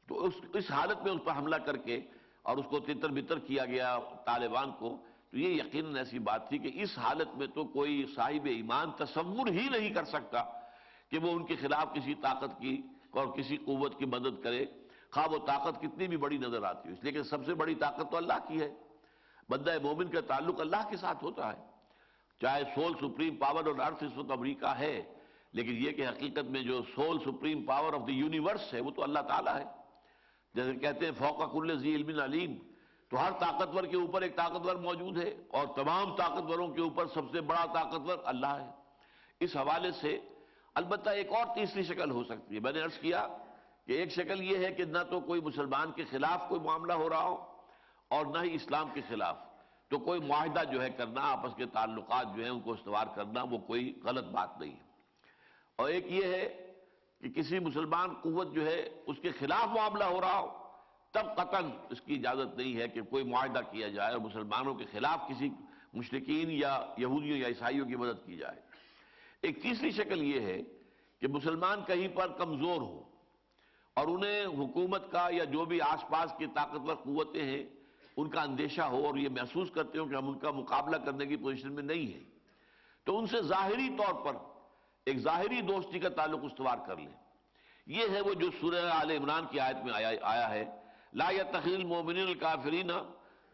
[0.09, 2.01] تو اس اس حالت میں اس پر حملہ کر کے
[2.43, 4.97] اور اس کو تتر بتر کیا گیا طالبان کو۔
[5.37, 9.47] تو یہ یقیناً ایسی بات تھی کہ اس حالت میں تو کوئی صاحب ایمان تصور
[9.47, 10.45] ہی نہیں کر سکتا
[11.11, 14.67] کہ وہ ان کے خلاف کسی طاقت کی اور کسی قوت کی مدد کرے۔
[15.11, 17.75] خواہ وہ طاقت کتنی بھی بڑی نظر آتی ہے اس لیے کہ سب سے بڑی
[17.75, 18.75] طاقت تو اللہ کی ہے۔
[19.49, 21.67] بندہ مومن کا تعلق اللہ کے ساتھ ہوتا ہے۔
[22.41, 25.15] چاہے سول سپریم پاور اور ارتھ اس وقت امریکہ ہے،
[25.53, 29.03] لیکن یہ کہ حقیقت میں جو sole supreme power of the universe ہے، وہ تو
[29.03, 29.65] اللہ تعالیٰ ہے۔
[30.55, 32.57] جیسے کہتے ہیں، فوقہ کل ذی علم علیم۔
[33.09, 37.23] تو ہر طاقتور کے اوپر ایک طاقتور موجود ہے اور تمام طاقتوروں کے اوپر سب
[37.33, 38.71] سے بڑا طاقتور اللہ ہے۔
[39.41, 40.21] اس حوالے سے
[40.75, 43.29] البتہ ایک اور تیسری شکل ہو سکتی ہے۔ میں نے عرض کیا
[43.87, 47.09] کہ ایک شکل یہ ہے کہ نہ تو کوئی مسلمان کے خلاف کوئی معاملہ ہو
[47.09, 47.45] رہا ہو
[48.09, 49.37] اور نہ ہی اسلام کے خلاف۔
[49.89, 53.43] تو کوئی معاہدہ جو ہے کرنا، آپس کے تعلقات جو ہیں ان کو استوار کرنا،
[53.43, 54.87] وہ کوئی غلط بات نہیں ہے۔
[55.77, 56.73] اور ایک یہ ہے
[57.21, 60.66] کہ کسی مسلمان قوت جو ہے اس کے خلاف معاملہ ہو رہا ہو
[61.17, 64.85] تب قطن اس کی اجازت نہیں ہے کہ کوئی معاہدہ کیا جائے اور مسلمانوں کے
[64.93, 65.51] خلاف کسی
[65.95, 68.61] مشرقین یا یہودیوں یا عیسائیوں کی مدد کی جائے۔
[69.43, 70.63] ایک تیسری شکل یہ ہے
[71.21, 73.03] کہ مسلمان کہیں پر کمزور ہو
[73.95, 77.65] اور انہیں حکومت کا یا جو بھی آس پاس کی طاقتور قوتیں ہیں،
[78.17, 81.27] ان کا اندیشہ ہو اور یہ محسوس کرتے ہو کہ ہم ان کا مقابلہ کرنے
[81.27, 82.25] کی پوزیشن میں نہیں ہیں۔
[83.05, 84.37] تو ان سے ظاہری طور پر
[85.07, 87.13] ایک ظاہری دوستی کا تعلق استوار کر لیں۔
[87.87, 91.75] یہ ہے وہ جو سورہ آل عمران کی آیت میں آیا آیا ہے۔ لا يتخذ
[91.75, 92.91] المؤمنین الکافرین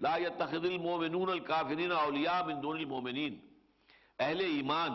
[0.01, 3.39] لا يتخذ المؤمنون الکافرین اولیاء من دون المؤمنین۔
[4.19, 4.91] اہل ایمان،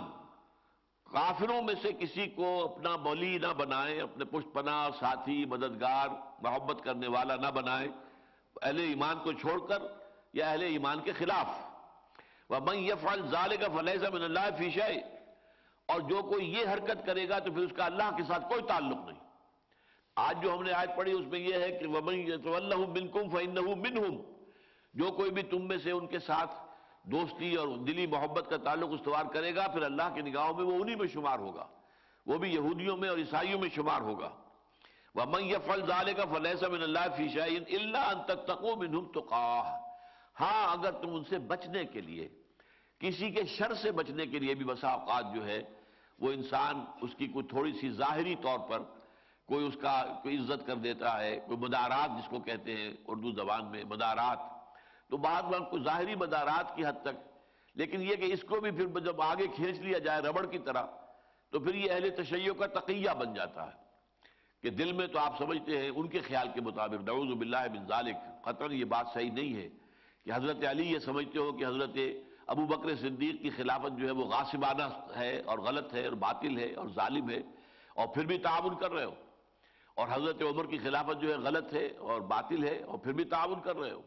[1.12, 6.08] کافروں میں سے کسی کو اپنا بولی نہ بنائیں، اپنے پشت پناہ، ساتھی، مددگار،
[6.42, 7.88] محبت کرنے والا نہ بنائیں۔
[8.62, 9.84] اہل ایمان کو چھوڑ کر
[10.34, 11.48] یا اہل ایمان کے خلاف۔
[12.50, 15.18] وَمَنْ يَفْعَلْ ذَلِكَ فَلَيْسَ مِنَ اللَّهِ فِي شَيْءٍ۔
[15.86, 18.62] اور جو کوئی یہ حرکت کرے گا تو پھر اس کا اللہ کے ساتھ کوئی
[18.68, 19.27] تعلق نہیں۔
[20.18, 23.76] آج جو ہم نے آیت پڑھی اس میں یہ ہے کہ وَمَنْ يَتَوَلَّهُ مِنْكُمْ فَإِنَّهُ
[23.76, 24.16] مِنْهُمْ
[24.94, 26.52] جو کوئی بھی تم میں سے ان کے ساتھ
[27.04, 30.80] دوستی اور دلی محبت کا تعلق استوار کرے گا، پھر اللہ کی نگاہوں میں وہ
[30.82, 31.68] انہی میں شمار ہوگا۔
[32.26, 34.30] وہ بھی یہودیوں میں اور عیسائیوں میں شمار ہوگا۔
[35.16, 39.80] وَمَنْ يَفْعَلْ ذَلِكَ فَلَيْسَ مِنَ اللَّهِ فِي شَيْءٍ إِلَّا أَن تَتَّقُوا مِنْهُمْ تُقَاهَ
[40.40, 42.30] ہاں اگر تم ان سے بچنے کے لیے،
[43.00, 45.64] کسی کے شر سے بچنے کے لیے بھی بسا اوقات جو ہے،
[46.20, 48.82] وہ انسان اس کی کوئی تھوڑی سی ظاہری طور پر
[49.48, 53.32] کوئی اس کا کوئی عزت کر دیتا ہے، کوئی مدارات جس کو کہتے ہیں اردو
[53.32, 54.40] زبان میں، مدارات۔
[55.10, 57.30] تو بعض بار کوئی ظاہری مدارات کی حد تک۔
[57.76, 60.84] لیکن یہ کہ اس کو بھی پھر جب آگے کھینچ لیا جائے ربڑ کی طرح،
[61.52, 63.88] تو پھر یہ اہل تشیع کا تقیہ بن جاتا ہے۔
[64.62, 67.86] کہ دل میں تو آپ سمجھتے ہیں، ان کے خیال کے مطابق۔ نعوذ باللہ بن
[67.88, 69.70] ذالک۔ قطر یہ بات صحیح نہیں ہے
[70.26, 71.98] کہ حضرت علی یہ سمجھتے ہو کہ حضرت
[72.48, 76.60] ابو بکر صدیق کی خلافت جو ہے وہ غاسبانہ ہے اور غلط ہے اور باطل
[76.60, 77.40] ہے اور ظالم ہے
[77.96, 79.14] اور پھر بھی تعاون کر رہے ہو۔
[79.98, 83.24] اور حضرت عمر کی خلافت جو ہے غلط ہے اور باطل ہے اور پھر بھی
[83.24, 84.02] تعاون کر رہے ہو۔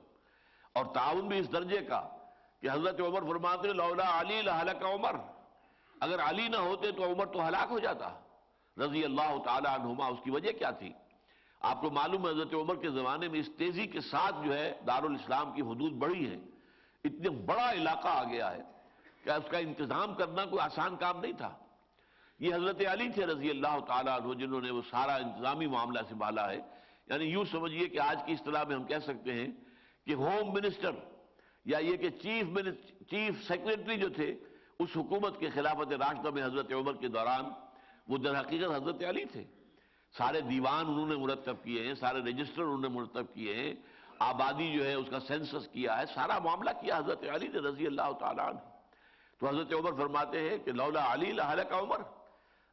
[0.72, 2.08] اور تعاون بھی اس درجے کا
[2.60, 5.16] کہ حضرت عمر فرماتے لولا علی لہلک عمر۔
[6.00, 8.20] اگر علی نہ ہوتے تو عمر تو ہلاک ہو جاتا۔
[8.84, 10.92] رضی اللہ تعالی عنہما، اس کی وجہ کیا تھی؟
[11.60, 14.80] آپ کو معلوم ہے، حضرت عمر کے زمانے میں اس تیزی کے ساتھ جو ہے
[14.86, 16.36] دارالاسلام کی حدود بڑھی ہے
[17.04, 18.62] اتنا بڑا علاقہ آ گیا ہے
[19.24, 21.56] کہ اس کا انتظام کرنا کوئی آسان کام نہیں تھا۔
[22.40, 26.50] یہ حضرت علی تھے رضی اللہ تعالیٰ عنہ جنہوں نے وہ سارا انتظامی معاملہ سنبھالا
[26.50, 26.58] ہے۔
[27.06, 29.46] یعنی یوں سمجھیے کہ آج کی اصطلاح میں ہم کہہ سکتے ہیں
[30.06, 30.90] کہ ہوم منسٹر
[31.64, 32.46] یا یہ کہ چیف
[33.10, 34.38] چیف سیکرٹری جو تھے،
[34.78, 37.44] اس حکومت کے خلافت راشدہ میں حضرت عمر کے دوران
[38.08, 39.44] وہ در حقیقت حضرت علی تھے۔
[40.18, 43.74] سارے دیوان انہوں نے مرتب کیے ہیں، سارے رجسٹر انہوں نے مرتب کیے ہیں،
[44.18, 47.86] آبادی جو ہے اس کا سینسس کیا ہے، سارا معاملہ کیا حضرت علی نے رضی
[47.86, 48.58] اللہ تعالیٰ عنہ۔
[49.38, 52.19] تو حضرت عمر فرماتے ہیں کہ لولا علی لہل کا عمر۔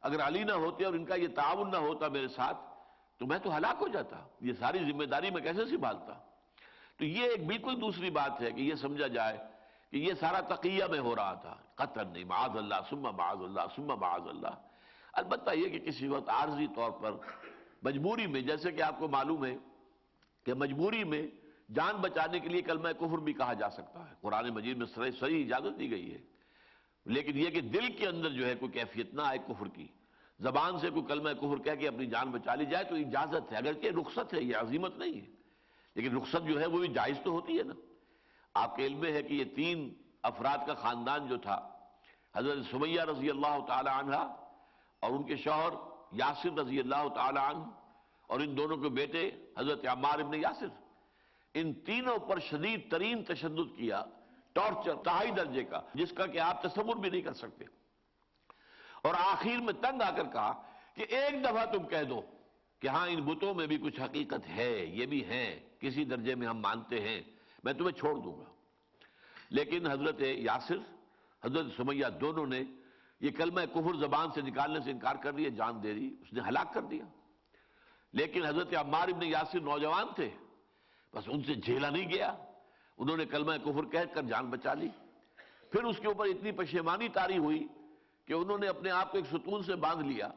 [0.00, 2.58] اگر علی نہ ہوتے اور ان کا یہ تعاون نہ ہوتا میرے ساتھ،
[3.18, 6.12] تو میں تو ہلاک ہو جاتا۔ یہ ساری ذمہ داری میں کیسے سنبھالتا؟
[6.96, 9.38] تو یہ ایک بالکل دوسری بات ہے کہ یہ سمجھا جائے
[9.90, 13.60] کہ یہ سارا تقیہ میں ہو رہا تھا۔ قطر نہیں، معاذ اللہ سما معاذ اللہ
[13.76, 14.68] سما معاذ اللہ۔
[15.12, 17.12] البتہ یہ کہ کسی وقت عارضی طور پر
[17.82, 19.56] مجبوری میں، جیسے کہ آپ کو معلوم ہے
[20.44, 21.26] کہ مجبوری میں
[21.74, 24.86] جان بچانے کے لیے کلمہ کفر بھی کہا جا سکتا ہے۔ قرآن مجید میں
[25.20, 26.18] صحیح اجازت دی گئی ہے۔
[27.08, 29.88] لیکن یہ کہ دل کے اندر جو ہے کوئی کیفیت نہ آئے کفر کی،
[30.40, 33.56] زبان سے کوئی کلمہ کفر کہہ کے اپنی جان بچا لی جائے تو اجازت ہے۔
[33.56, 35.26] اگر کہ رخصت ہے، یہ عظیمت نہیں ہے۔
[35.94, 37.74] لیکن رخصت جو ہے وہ بھی جائز تو ہوتی ہے نا۔
[38.54, 41.70] آپ کے علم میں ہے کہ یہ تین افراد کا خاندان جو تھا،
[42.36, 44.16] حضرت سمیہ رضی اللہ تعالی عنہ
[45.00, 45.72] اور ان کے شوہر
[46.12, 47.64] یاسر رضی اللہ تعالی عنہ
[48.26, 50.66] اور ان دونوں کے بیٹے حضرت عمار ابن یاسر،
[51.54, 54.04] ان تینوں پر شدید ترین تشدد کیا۔
[54.58, 57.64] ٹارچر، تہائی درجے کا، جس کا کہ آپ تصور بھی نہیں کر سکتے۔
[59.02, 60.62] اور آخر میں تنگ آ کر کہا
[60.94, 62.20] کہ ایک دفعہ تم کہہ دو
[62.78, 66.46] کہ ہاں ان بتوں میں بھی کچھ حقیقت ہے، یہ بھی ہے کسی درجے میں
[66.46, 67.20] ہم مانتے ہیں،
[67.64, 68.44] میں تمہیں چھوڑ دوں گا۔
[69.50, 70.76] لیکن حضرت یاسر،
[71.44, 72.62] حضرت سمیہ دونوں نے
[73.20, 76.40] یہ کلمہ کفر زبان سے نکالنے سے انکار کر دیا جان دے دی، اس نے
[76.40, 77.04] ہلاک کر دیا۔
[78.12, 80.30] لیکن حضرت عمار ابن یاسر نوجوان تھے،
[81.14, 82.36] بس ان سے جھیلا نہیں گیا۔
[82.98, 84.88] انہوں نے کلمہ کفر کہہ کر جان بچا لی۔
[85.70, 87.66] پھر اس کے اوپر اتنی پشیمانی تاری ہوئی
[88.24, 90.28] کہ انہوں نے اپنے آپ کو ایک ستون سے باندھ لیا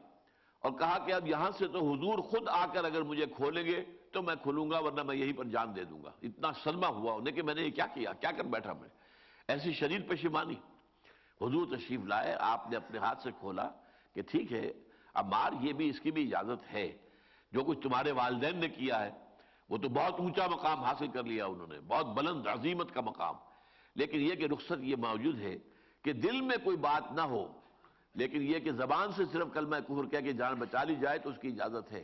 [0.60, 3.84] اور کہا کہ اب یہاں سے تو حضور خود آ کر اگر مجھے کھولیں گے
[4.12, 7.14] تو میں کھلوں گا ورنہ میں یہیں پر جان دے دوں گا۔ اتنا صدمہ ہوا
[7.14, 8.90] انہیں کہ میں نے یہ کیا کیا؟ کیا کر بیٹھا میں؟
[9.48, 10.56] ایسی شدید پشیمانی۔
[11.42, 13.70] حضور تشریف لائے، آپ نے اپنے ہاتھ سے کھولا
[14.14, 14.72] کہ ٹھیک ہے،
[15.14, 16.98] اب مار، یہ بھی اس کی بھی اجازت ہے۔
[17.52, 19.12] جو کچھ تمہارے والدین نے کیا ہے
[19.72, 23.36] وہ تو بہت اونچا مقام حاصل کر لیا انہوں نے، بہت بلند عظیمت کا مقام۔
[23.96, 25.58] لیکن یہ کہ رخصت یہ موجود ہے
[26.02, 27.60] کہ دل میں کوئی بات نہ ہو،
[28.16, 31.30] لیکن یہ کہ زبان سے صرف کلمہ کفر کہہ کے جان بچا لی جائے تو
[31.30, 32.04] اس کی اجازت ہے۔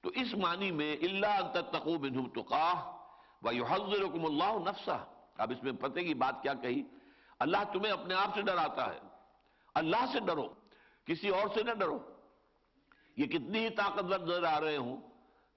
[0.00, 1.52] تو اس معنی میں اللہ
[1.84, 2.96] ان منہم تقاہ
[3.42, 5.04] ویحذرکم اللہ نفسہ
[5.36, 6.82] اب اس میں پتہ کی بات کیا کہی۔
[7.38, 8.98] اللہ تمہیں اپنے آپ سے ڈراتا ہے۔
[9.74, 10.48] اللہ سے ڈرو،
[11.04, 11.98] کسی اور سے نہ ڈرو۔
[13.16, 15.09] یہ کتنی ہی طاقتور نظر آ رہے ہوں۔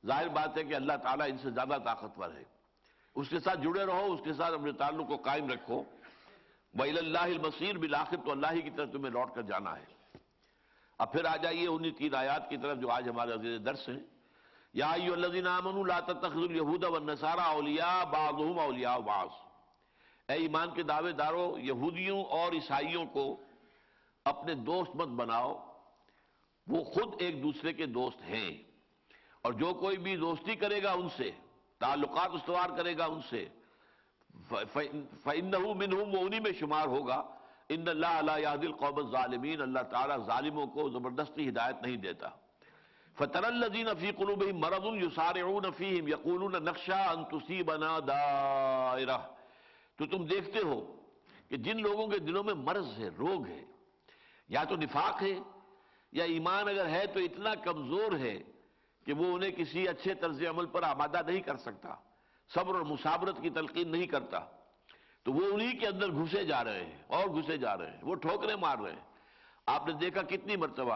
[0.05, 2.43] ظاہر بات ہے کہ اللہ تعالیٰ ان سے زیادہ طاقتور ہے۔
[3.15, 5.83] اس کے ساتھ جڑے رہو، اس کے ساتھ اپنے تعلق کو قائم رکھو۔
[6.73, 9.85] وَإِلَى اللَّهِ الْمَصِيرُ بِالْآخِرِ تو اللہ ہی کی طرف تمہیں لوٹ کر جانا ہے۔
[10.99, 13.99] اب پھر آ جائیے انہی تین آیات کی طرف جو آج ہمارے عزیز درس ہیں۔
[14.73, 19.27] یا ایو الذین آمنوا لا تتخذوا اليهود والنصارى اولیاء بعضهم اولیاء بعض۔
[20.27, 23.41] اے ایمان کے دعوے دارو، یہودیوں اور عیسائیوں کو
[24.25, 25.73] اپنے دوست مت بناؤ۔
[26.67, 28.72] وہ خود ایک دوسرے کے دوست ہیں۔
[29.43, 31.31] اور جو کوئی بھی دوستی کرے گا ان سے،
[31.79, 33.47] تعلقات استوار کرے گا ان سے
[34.49, 37.17] فَإِنَّهُ مِنْهُمْ وہ انہی میں شمار ہوگا۔
[37.69, 42.29] ان اللہ علیہ یہد القوم الظالمین اللہ تعالیٰ ظالموں کو زبردستی ہدایت نہیں دیتا۔
[43.17, 49.19] فَتَرَ الَّذِينَ فِي قُلُوبِهِمْ مَرَضٌ يُسَارِعُونَ فِيهِمْ يَقُولُونَ نَخْشَىٰ أَن تُصِيبَنَا دَائِرَةٌ۔
[49.97, 50.95] تو تم دیکھتے ہو
[51.49, 53.63] کہ جن لوگوں کے دلوں میں مرض ہے، روگ ہے،
[54.49, 55.39] یا تو نفاق ہے،
[56.11, 58.37] یا ایمان اگر ہے تو اتنا کمزور ہے
[59.05, 61.95] کہ وہ انہیں کسی اچھے طرز عمل پر آمادہ نہیں کر سکتا،
[62.51, 64.39] صبر اور مسابرت کی تلقین نہیں کرتا۔
[65.25, 68.15] تو وہ انہی کے اندر گھسے جا رہے ہیں، اور گھسے جا رہے ہیں، وہ
[68.15, 69.05] ٹھوکریں مار رہے ہیں۔
[69.67, 70.95] آپ نے دیکھا کتنی مرتبہ،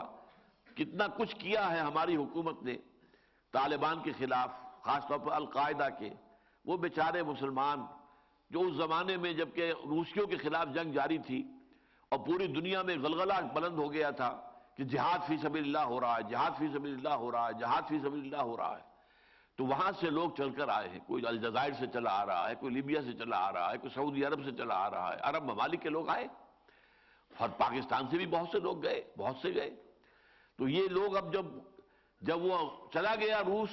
[0.77, 2.75] کتنا کچھ کیا ہے ہماری حکومت نے
[3.53, 4.49] طالبان کے خلاف،
[4.83, 6.09] خاص طور پر القاعدہ کے۔
[6.65, 7.85] وہ بیچارے مسلمان
[8.51, 11.41] جو اس زمانے میں جبکہ روسیوں کے خلاف جنگ جاری تھی،
[12.11, 14.29] اور پوری دنیا میں غلغلہ بلند ہو گیا تھا۔
[14.77, 17.53] کہ جہاد فی سبیل اللہ ہو رہا ہے، جہاد فی سبیل اللہ ہو رہا ہے،
[17.59, 18.83] جہاد فی سبیل اللہ ہو رہا ہے۔
[19.57, 22.55] تو وہاں سے لوگ چل کر آئے ہیں، کوئی الجزائر سے چلا آ رہا ہے،
[22.55, 25.17] کوئی لیبیا سے چلا آ رہا ہے، کوئی سعودی عرب سے چلا آ رہا ہے۔
[25.21, 26.27] عرب ممالک کے لوگ آئے۔
[27.37, 29.75] اور پاکستان سے بھی بہت سے لوگ گئے، بہت سے گئے۔
[30.57, 31.45] تو یہ لوگ اب جب
[32.21, 33.69] جب وہ چلا گیا روس،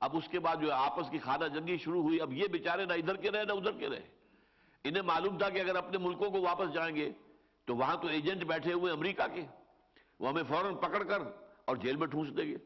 [0.00, 2.92] اب اس کے بعد جو آپس کی خانہ جنگی شروع ہوئی۔ اب یہ بیچارے نہ
[2.92, 4.06] ادھر کے رہے، نہ ادھر کے رہے۔
[4.84, 7.12] انہیں معلوم تھا کہ اگر اپنے ملکوں کو واپس جائیں گے،
[7.64, 9.46] تو وہاں تو ایجنٹ بیٹھے ہوئے امریکہ کے۔
[10.20, 11.22] وہ ہمیں فوراً پکڑ کر
[11.64, 12.56] اور جیل میں ٹھونس دیں گے۔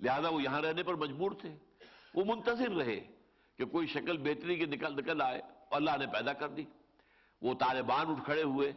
[0.00, 1.56] لہذا وہ یہاں رہنے پر مجبور تھے۔
[2.14, 3.00] وہ منتظر رہے
[3.56, 6.64] کہ کوئی شکل بہتری کی نکل نکل آئے اللہ نے پیدا کر دی۔
[7.42, 8.72] وہ طالبان اٹھ کھڑے ہوئے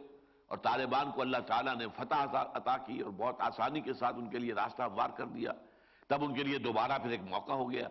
[0.46, 4.30] اور طالبان کو اللہ تعالیٰ نے فتح عطا کی اور بہت آسانی کے ساتھ ان
[4.30, 5.52] کے لیے راستہ وار کر دیا۔
[6.06, 7.88] تب ان کے لیے دوبارہ پھر ایک موقع ہو گیا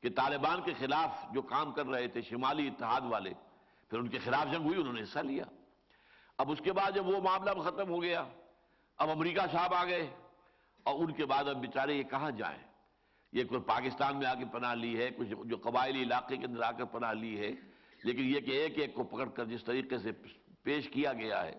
[0.00, 3.32] کہ طالبان کے خلاف جو کام کر رہے تھے شمالی اتحاد والے،
[3.90, 5.44] پھر ان کے خلاف جنگ ہوئی، انہوں نے حصہ لیا۔
[6.38, 8.24] اب اس کے بعد جب وہ معاملہ ختم ہو گیا
[8.98, 10.06] اب امریکہ صاحب آ گئے
[10.86, 12.58] اور ان کے بعد اب بیچارے یہ کہاں جائیں؟
[13.32, 16.62] یہ کوئی پاکستان میں آ کے پناہ لی ہے، کچھ جو قبائلی علاقے کے اندر
[16.62, 17.50] آ کر پناہ لی ہے،
[18.04, 20.12] لیکن یہ کہ ایک ایک کو پکڑ کر جس طریقے سے
[20.62, 21.58] پیش کیا گیا ہے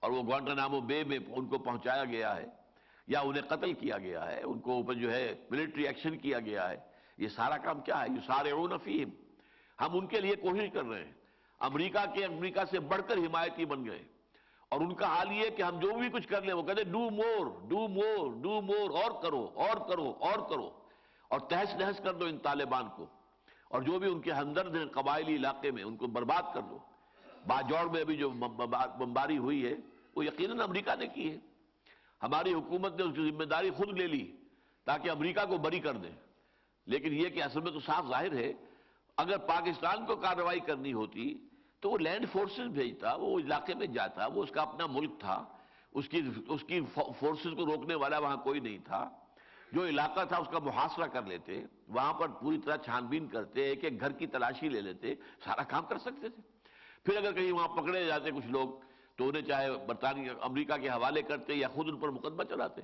[0.00, 2.46] اور وہ گوانٹانامو بے میں ان کو پہنچایا گیا ہے
[3.06, 6.68] یا انہیں قتل کیا گیا ہے، ان کو اوپر جو ہے ملٹری ایکشن کیا گیا
[6.70, 6.76] ہے،
[7.18, 8.52] یہ سارا کام کیا ہے؟ یہ سارے
[8.84, 9.10] فیم
[9.78, 11.12] ہم ان کے لیے کوشش کر رہے ہیں۔
[11.60, 14.02] امریکہ کے امریکہ سے بڑھ کر حمایتی بن گئے۔
[14.68, 17.10] اور ان کا حال یہ کہ ہم جو بھی کچھ کر لیں، وہ کہتے do
[17.10, 20.70] more do more do more اور کرو اور کرو اور کرو۔
[21.28, 23.06] اور تہس نہس کر دو ان طالبان کو۔
[23.68, 26.78] اور جو بھی ان کے ہمدرد ہیں، قبائلی علاقے میں، ان کو برباد کر دو۔
[27.46, 28.30] باجوڑ میں ابھی جو
[28.98, 29.74] بمباری ہوئی ہے،
[30.16, 31.36] وہ یقیناً امریکہ نے کی ہے۔
[32.22, 34.36] ہماری حکومت نے اس کی ذمہ داری خود لے لی
[34.84, 36.12] تاکہ امریکہ کو بری کر دیں
[36.86, 38.52] لیکن یہ کہ اصل میں تو صاف ظاہر ہے،
[39.16, 41.47] اگر پاکستان کو کارروائی کرنی ہوتی
[41.80, 45.44] تو وہ لینڈ فورسز بھیجتا، وہ علاقے میں جاتا، وہ اس کا اپنا ملک تھا،
[45.92, 49.10] اس کی اس کی فورسز کو روکنے والا وہاں کوئی نہیں تھا۔
[49.72, 53.62] جو علاقہ تھا، اس کا محاصرہ کر لیتے، وہاں پر پوری طرح چھان بین کرتے،
[53.62, 55.14] ایک ایک گھر کی تلاشی لے لیتے،
[55.44, 56.42] سارا کام کر سکتے تھے۔
[57.04, 58.68] پھر اگر کہیں وہاں پکڑے جاتے کچھ لوگ،
[59.16, 62.82] تو انہیں چاہے برطانیہ، امریکہ کے حوالے کرتے یا خود ان پر مقدمہ چلاتے۔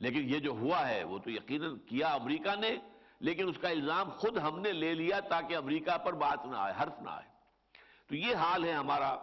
[0.00, 2.76] لیکن یہ جو ہوا ہے، وہ تو یقیناً کیا امریکہ نے،
[3.20, 6.74] لیکن اس کا الزام خود ہم نے لے لیا تاکہ امریکہ پر بات نہ آئے،
[6.82, 7.31] حرف نہ آئے۔
[8.12, 9.16] تو یہ حال ہے ہمارا۔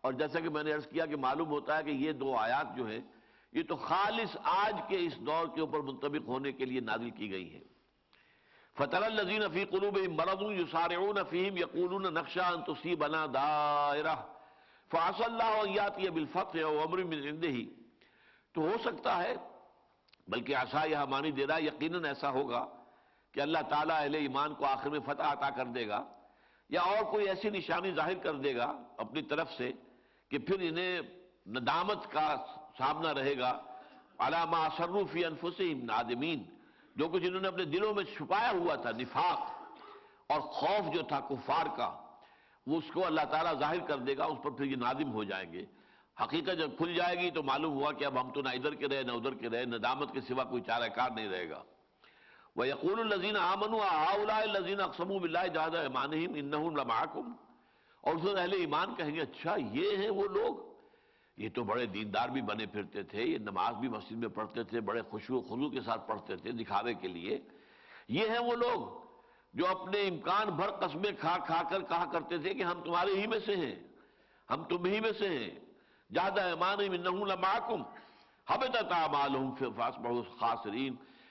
[0.00, 2.76] اور جیسا کہ میں نے عرض کیا کہ معلوم ہوتا ہے کہ یہ دو آیات
[2.76, 3.00] جو ہیں،
[3.52, 7.30] یہ تو خالص آج کے اس دور کے اوپر منطبق ہونے کے لیے نازل کی
[7.30, 7.60] گئی ہے
[8.78, 14.16] فتح الزین فی قلوب مرد یسارعون فیہم یقولون نقشہ ان تصیبنا دائرہ
[14.90, 17.58] فعص اللہ یاتی بالفتح و عمر من عنده۔
[18.52, 19.34] تو ہو سکتا ہے،
[20.28, 22.66] بلکہ عصا یہاں مانی دے رہا یقیناً ایسا ہوگا
[23.32, 26.04] کہ اللہ تعالیٰ اہل ایمان کو آخر میں فتح عطا کر دے گا۔
[26.68, 29.72] یا اور کوئی ایسی نشانی ظاہر کر دے گا اپنی طرف سے
[30.28, 31.00] کہ پھر انہیں
[31.46, 32.44] ندامت کا
[32.78, 33.60] سامنا رہے گا۔
[34.18, 36.42] علامہ صروفی انفسم نادمین
[36.96, 39.50] جو کچھ انہوں نے اپنے دلوں میں چھپایا ہوا تھا، نفاق
[40.26, 41.96] اور خوف جو تھا کفار کا،
[42.66, 45.24] وہ اس کو اللہ تعالیٰ ظاہر کر دے گا، اس پر پھر یہ نادم ہو
[45.24, 45.64] جائیں گے۔
[46.22, 48.88] حقیقت جب کھل جائے گی تو معلوم ہوا کہ اب ہم تو نہ ادھر کے
[48.88, 51.62] رہے، نہ ادھر کے رہے، ندامت کے سوا کوئی چارہ کار نہیں رہے گا۔
[52.56, 53.74] وہ یقول الزین آمن
[54.28, 56.12] الزین اقسم بلّہ جہاز امان
[56.76, 57.32] لمحکم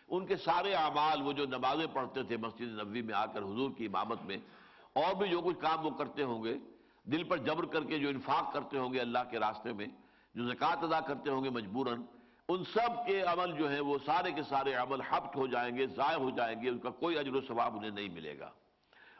[0.09, 3.71] ان کے سارے اعمال، وہ جو نمازیں پڑھتے تھے مسجد نبوی میں آ کر حضور
[3.77, 4.37] کی امامت میں،
[4.93, 6.53] اور بھی جو کچھ کام وہ کرتے ہوں گے،
[7.05, 9.87] دل پر جبر کر کے جو انفاق کرتے ہوں گے اللہ کے راستے میں،
[10.35, 12.01] جو زکوٰۃ ادا کرتے ہوں گے مجبوراً،
[12.49, 15.85] ان سب کے عمل جو ہیں وہ سارے کے سارے عمل حفت ہو جائیں گے،
[15.95, 18.49] ضائع ہو جائیں گے، ان کا کوئی اجر و ثواب انہیں نہیں ملے گا۔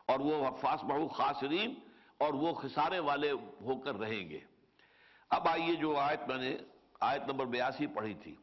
[0.06, 1.74] اور وہ فاس بہو خاصرین
[2.18, 3.32] اور وہ خسارے والے
[3.62, 4.40] ہو کر رہیں گے۔
[5.30, 6.56] اب آئیے جو آیت میں نے،
[7.00, 8.36] آیت نمبر بیاسی پڑھی تھی۔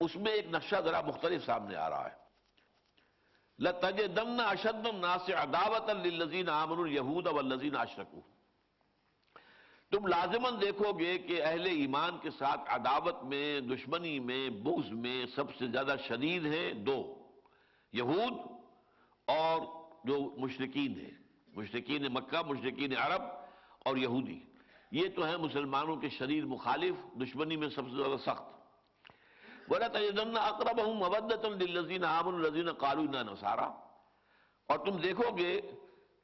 [0.00, 2.26] اس میں ایک نقشہ ذرا مختلف سامنے آ رہا ہے۔
[3.58, 8.20] لَتَجِدَنَّ أَشَدَّ النَّاسِ عَدَاوَةً لِلَّذِينَ آمَنُوا الْيَهُودَ وَالَّذِينَ أَشْرَكُوا۔
[9.90, 15.26] تم لازماً دیکھو گے کہ اہل ایمان کے ساتھ عداوت میں، دشمنی میں، بغض میں
[15.34, 17.14] سب سے زیادہ شدید ہیں دو،
[17.92, 18.32] یہود
[19.26, 19.60] اور
[20.04, 21.10] جو مشرقین ہیں۔
[21.46, 23.22] مشرقین مکہ مشرقین عرب
[23.78, 24.40] اور یہودی۔
[24.90, 28.55] یہ تو ہیں مسلمانوں کے شریر مخالف، دشمنی میں سب سے زیادہ سخت۔
[29.68, 33.68] بولا اقرب ہوں مبدت الزین عام الزین قالون نصارہ
[34.66, 35.60] اور تم دیکھو گے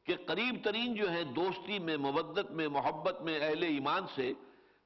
[0.04, 4.32] کہ قریب ترین جو ہیں دوستی میں مبدت میں، محبت میں، اہل ایمان سے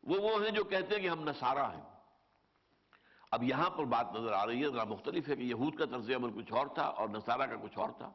[0.02, 1.82] وہ وہ ہیں جو کہتے ہیں کہ ہم نصارہ ہیں۔
[3.30, 6.10] اب یہاں پر بات نظر آ رہی ہے، ذرا مختلف ہے کہ یہود کا طرز
[6.10, 8.10] عمل کچھ اور تھا اور نصارہ کا کچھ اور تھا۔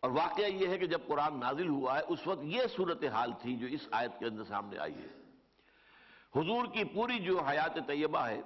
[0.00, 3.56] اور واقعہ یہ ہے کہ جب قرآن نازل ہوا ہے، اس وقت یہ صورتحال تھی
[3.56, 5.20] جو اس آیت کے اندر سامنے آئی ہے۔
[6.36, 8.40] حضور کی پوری جو حیات طیبہ ہے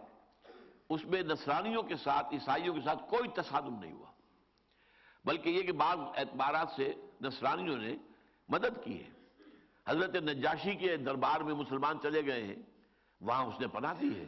[0.88, 4.10] اس میں نصرانیوں کے ساتھ، عیسائیوں کے ساتھ کوئی تصادم نہیں ہوا۔
[5.24, 7.96] بلکہ یہ کہ بعض اعتبارات سے نصرانیوں نے
[8.48, 9.10] مدد کی ہے۔
[9.86, 12.54] حضرت نجاشی کے دربار میں مسلمان چلے گئے ہیں،
[13.20, 14.24] وہاں اس نے پناہ دی ہے۔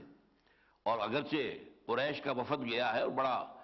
[0.83, 3.55] اور اگرچہ قریش کا وفد گیا ہے اور بڑا،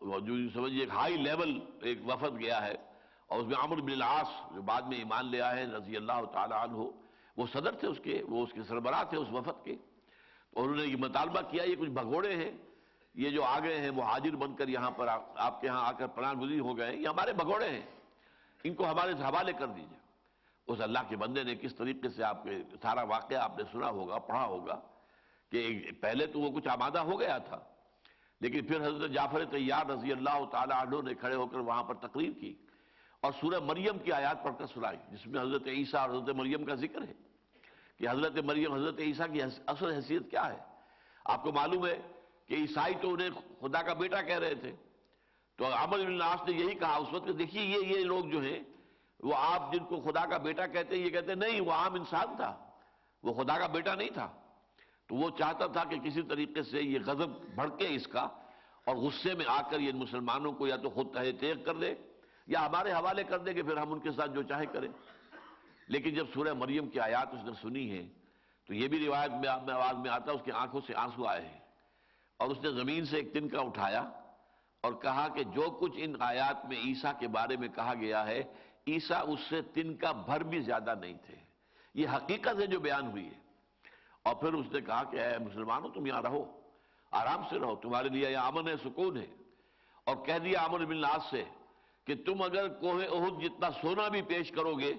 [0.00, 2.74] جو سمجھیے ایک ہائی لیول ایک وفد گیا ہے،
[3.26, 6.62] اور اس میں عمر بن العاص جو بعد میں ایمان لے آئے رضی اللہ تعالیٰ
[6.62, 6.76] عنہ،
[7.36, 9.76] وہ صدر تھے اس کے، وہ اس کے سربراہ تھے اس وفد کے۔
[10.56, 12.50] تو انہوں نے یہ مطالبہ کیا، یہ کچھ بھگوڑے ہیں،
[13.14, 16.06] یہ جو آ گئے ہیں مہاجر بن کر یہاں پر آپ کے یہاں آ کر
[16.14, 17.84] پران گزی ہو گئے یہ ہمارے بھگوڑے ہیں۔
[18.64, 19.98] ان کو ہمارے حوالے کر دیجیے
[20.68, 23.90] اس اللہ کے بندے نے کس طریقے سے آپ کے سارا واقعہ آپ نے سنا
[23.90, 24.80] ہوگا، پڑھا ہوگا
[25.52, 27.58] کہ پہلے تو وہ کچھ آمادہ ہو گیا تھا،
[28.40, 31.94] لیکن پھر حضرت جعفر طیار رضی اللہ تعالیٰ عنہ نے کھڑے ہو کر وہاں پر
[32.00, 32.54] تقریر کی
[33.22, 36.64] اور سورہ مریم کی آیات پڑھ کر سنائی، جس میں حضرت عیسیٰ اور حضرت مریم
[36.64, 37.14] کا ذکر ہے۔
[37.98, 40.58] کہ حضرت مریم، حضرت عیسیٰ کی اصل حیثیت کیا ہے؟
[41.24, 41.98] آپ کو معلوم ہے
[42.46, 43.30] کہ عیسائی تو انہیں
[43.60, 44.72] خدا کا بیٹا کہہ رہے تھے۔
[45.56, 48.40] تو عمر بن العاص نے یہی کہا اس وقت کہ دیکھیے یہ یہ لوگ جو
[48.40, 48.60] ہیں،
[49.20, 51.94] وہ آپ جن کو خدا کا بیٹا کہتے ہیں، یہ کہتے ہیں، نہیں، وہ عام
[51.94, 52.68] انسان تھا۔
[53.22, 54.28] وہ خدا کا بیٹا نہیں تھا۔
[55.06, 58.28] تو وہ چاہتا تھا کہ کسی طریقے سے یہ غضب بھڑکے اس کا،
[58.84, 61.94] اور غصے میں آ کر یہ مسلمانوں کو یا تو خود تہ تیغ کر دے،
[62.46, 64.88] یا ہمارے حوالے کر دے کہ پھر ہم ان کے ساتھ جو چاہے کریں۔
[65.88, 68.06] لیکن جب سورہ مریم کی آیات اس نے سنی ہے
[68.66, 71.60] تو یہ بھی روایت میں آواز میں آتا اس کی آنکھوں سے آنسو آئے ہیں۔
[72.36, 74.00] اور اس نے زمین سے ایک تنکا اٹھایا
[74.82, 78.42] اور کہا کہ جو کچھ ان آیات میں عیسیٰ کے بارے میں کہا گیا ہے،
[78.88, 81.34] عیسیٰ اس سے تنکا بھر بھی زیادہ نہیں تھے۔
[81.94, 83.38] یہ حقیقت ہے جو بیان ہوئی ہے۔
[84.22, 86.60] اور پھر اس نے کہا کہ اے مسلمانوں، تم یہاں رہو،
[87.10, 89.26] آرام سے رہو، تمہارے لیے یہ امن ہے، سکون ہے۔
[90.04, 91.44] اور کہہ دیا امن بن ناز سے
[92.04, 94.94] کہ تم اگر کوہ عہد جتنا سونا بھی پیش کرو گے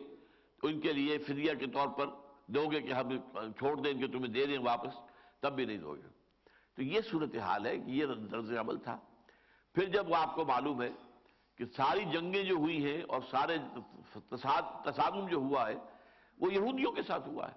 [0.64, 2.08] ان کے لیے فدیہ کے طور پر
[2.48, 3.10] دو گے کہ ہم
[3.58, 4.94] چھوڑ دیں کہ تمہیں دے دیں واپس،
[5.40, 6.08] تب بھی نہیں دو گے۔
[6.76, 8.98] تو یہ صورتحال ہے کہ یہ طرز عمل تھا۔
[9.74, 10.90] پھر جب وہ آپ کو معلوم ہے
[11.56, 13.58] کہ ساری جنگیں جو ہوئی ہیں اور سارے
[14.84, 15.76] تصادم جو ہوا ہے،
[16.40, 17.56] وہ یہودیوں کے ساتھ ہوا ہے۔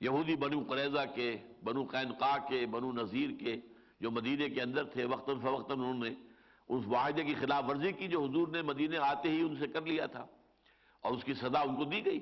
[0.00, 3.56] یہودی بنو قریضہ کے، بنو قینقا کے، بنو نذیر کے
[4.00, 6.10] جو مدینے کے اندر تھے، وقتاً فوقتاً انہوں نے
[6.68, 9.82] اس معاہدے کی خلاف ورزی کی جو حضور نے مدینے آتے ہی ان سے کر
[9.82, 10.26] لیا تھا۔
[11.06, 12.20] اور اس کی سزا ان کو دی گئی۔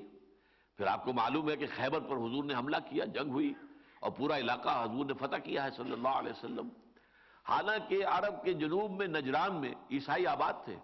[0.77, 3.53] پھر آپ کو معلوم ہے کہ خیبر پر حضور نے حملہ کیا، جنگ ہوئی
[3.99, 6.69] اور پورا علاقہ حضور نے فتح کیا ہے صلی اللہ علیہ وسلم۔
[7.49, 10.75] حالانکہ عرب کے جنوب میں نجران میں عیسائی آباد تھے۔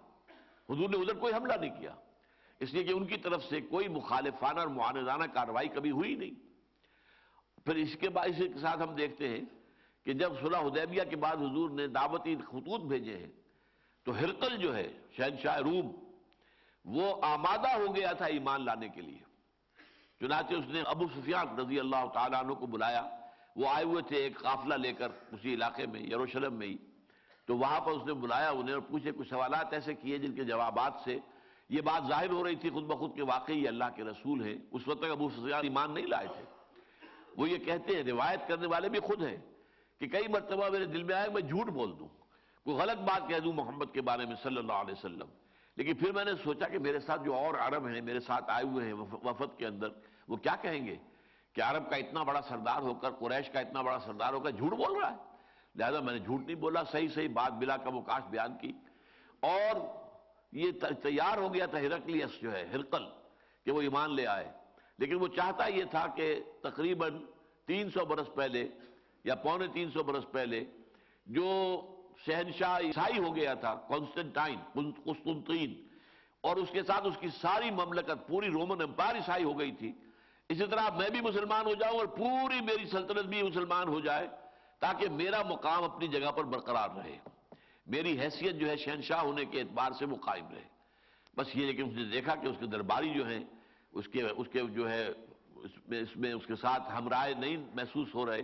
[0.70, 1.94] حضور نے ادھر کوئی حملہ نہیں کیا۔
[2.60, 6.52] اس لیے کہ ان کی طرف سے کوئی مخالفانہ اور معاندانہ کارروائی کبھی ہوئی نہیں۔
[7.64, 9.40] پھر اس کے بعد اس کے ساتھ ہم دیکھتے ہیں
[10.04, 13.30] کہ جب صلح حدیبیہ کے بعد حضور نے دعوتی خطوط بھیجے ہیں،
[14.04, 16.01] تو ہرقل جو ہے، شہنشاہ روم
[16.84, 19.18] وہ آمادہ ہو گیا تھا ایمان لانے کے لیے۔
[20.20, 23.08] چنانچہ اس نے ابو سفیان رضی اللہ تعالیٰ عنہ کو بلایا۔
[23.56, 26.76] وہ آئے ہوئے تھے ایک قافلہ لے کر اسی علاقے میں، یروشلم میں ہی۔
[27.46, 30.44] تو وہاں پر اس نے بلایا، انہیں اور پوچھے، کچھ سوالات ایسے کیے جن کے
[30.44, 31.18] جوابات سے
[31.68, 34.56] یہ بات ظاہر ہو رہی تھی، خود بخود کے واقعی یہ اللہ کے رسول ہیں۔
[34.70, 36.44] اس وقت تک ابو سفیان ایمان نہیں لائے تھے۔
[37.36, 39.36] وہ یہ کہتے ہیں، روایت کرنے والے بھی خود ہیں
[39.98, 42.08] کہ کئی مرتبہ میرے دل میں آئے، میں جھوٹ بول دوں۔
[42.64, 45.26] کوئی غلط بات کہہ دوں محمد کے بارے میں صلی اللہ علیہ وسلم۔
[45.82, 48.64] لیکن پھر میں نے سوچا کہ میرے ساتھ جو اور عرب ہیں، میرے ساتھ آئے
[48.64, 49.88] ہوئے ہیں وفد کے اندر،
[50.28, 50.96] وہ کیا کہیں گے؟
[51.52, 54.50] کہ عرب کا اتنا بڑا سردار ہو کر، قریش کا اتنا بڑا سردار ہو کر
[54.50, 55.16] جھوٹ بول رہا ہے۔
[55.74, 58.72] لہذا میں نے جھوٹ نہیں بولا، صحیح صحیح بات بلا کا وکاش بیان کی۔
[59.40, 59.76] اور
[60.52, 60.70] یہ
[61.02, 63.04] تیار ہو گیا تھا ہرکلیس جو ہے، ہرقل،
[63.64, 64.52] کہ وہ ایمان لے آئے۔
[64.98, 67.24] لیکن وہ چاہتا یہ تھا کہ تقریباً
[67.66, 68.68] تین سو برس پہلے
[69.24, 70.64] یا پونے تین سو برس پہلے
[71.26, 71.80] جو
[72.26, 74.58] شہنشاہ عیسائی ہو گیا تھا کانسٹنٹائن
[75.04, 75.74] قسطنطین،
[76.44, 79.92] اور اس کے ساتھ اس کی ساری مملکت، پوری رومن امپائر عیسائی ہو گئی تھی۔
[80.50, 84.26] اسی طرح میں بھی مسلمان ہو جاؤں اور پوری میری سلطنت بھی مسلمان ہو جائے،
[84.80, 87.16] تاکہ میرا مقام اپنی جگہ پر برقرار رہے۔
[87.86, 90.66] میری حیثیت جو ہے شہنشاہ ہونے کے اعتبار سے وہ قائم رہے۔
[91.36, 93.42] بس یہ لیکن اس نے دیکھا کہ اس کے درباری جو ہیں،
[93.92, 95.06] اس کے اس کے جو ہے،
[95.56, 98.42] اس میں اس میں اس کے ساتھ ہم رائے نہیں محسوس ہو رہے،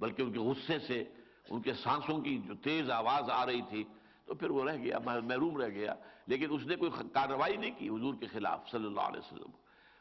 [0.00, 1.02] بلکہ ان کے غصے سے
[1.50, 3.84] ان کے سانسوں کی جو تیز آواز آ رہی تھی،
[4.24, 5.94] تو پھر وہ رہ گیا محروم رہ گیا۔
[6.26, 9.50] لیکن اس نے کوئی کارروائی نہیں کی حضور کے خلاف صلی اللہ علیہ وسلم۔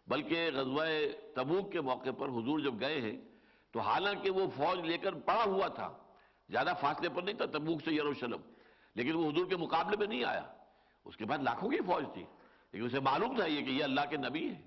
[0.07, 0.85] بلکہ غزوہ
[1.35, 3.21] تبوک کے موقع پر حضور جب گئے ہیں،
[3.71, 5.97] تو حالانکہ وہ فوج لے کر پڑا ہوا تھا،
[6.49, 8.41] زیادہ فاصلے پر نہیں تھا تبوک سے یروشلم۔
[8.95, 10.43] لیکن وہ حضور کے مقابلے میں نہیں آیا۔
[11.05, 12.25] اس کے بعد لاکھوں کی فوج تھی۔
[12.71, 14.61] لیکن اسے معلوم تھا یہ کہ یہ اللہ کے نبی ہے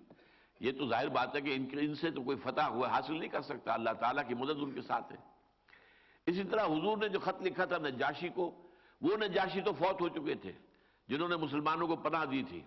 [0.60, 3.28] یہ تو ظاہر بات ہے کہ ان ان سے تو کوئی فتح ہوا حاصل نہیں
[3.28, 5.37] کر سکتا۔ اللہ تعالیٰ کی مدد ان کے ساتھ ہے۔
[6.28, 8.62] اسی طرح حضور نے جو خط لکھا تھا نجاشی کو،
[9.00, 10.52] وہ نجاشی تو فوت ہو چکے تھے،
[11.08, 12.60] جنہوں نے مسلمانوں کو پناہ دی تھی۔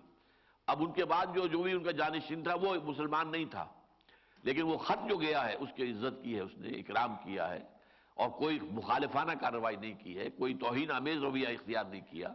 [0.66, 3.66] اب ان کے بعد جو جو بھی ان کا جانشین تھا، وہ مسلمان نہیں تھا۔
[4.42, 7.50] لیکن وہ خط جو گیا ہے، اس کی عزت کی ہے، اس نے اکرام کیا
[7.50, 7.60] ہے۔
[8.14, 12.28] اور کوئی مخالفانہ کارروائی نہیں کی ہے، کوئی توہین آمیز رویہ اختیار نہیں کیا۔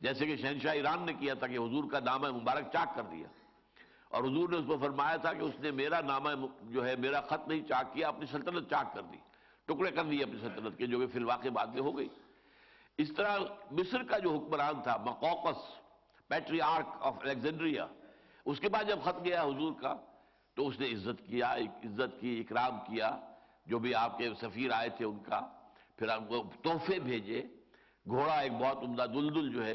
[0.00, 3.28] جیسے کہ شہنشاہ ایران نے کیا تھا کہ حضور کا نامہ مبارک چاک کر دیا۔
[4.08, 6.28] اور حضور نے اس کو فرمایا تھا کہ اس نے میرا نامہ
[6.62, 9.16] جو ہے، میرا خط نہیں چاک کیا، اپنی سلطنت چاک کر دی۔
[9.66, 12.08] ٹکڑے کر دیے اپنی سلطنت کے، جو کہ فی الواقع بعد میں ہو گئی۔
[12.98, 13.38] اس طرح
[13.70, 15.56] مصر کا جو حکمران تھا، مقوقس
[16.28, 17.86] پیٹری آرک آف الیگزینڈریا،
[18.44, 19.96] اس کے بعد جب خط گیا حضور کا،
[20.54, 23.20] تو اس نے عزت کیا عزت کی، اکرام کیا۔
[23.66, 25.40] جو بھی آپ کے سفیر آئے تھے ان کا،
[25.96, 27.42] پھر آپ کو تحفے بھیجے۔
[28.08, 29.74] گھوڑا ایک بہت عمدہ دلدل جو ہے،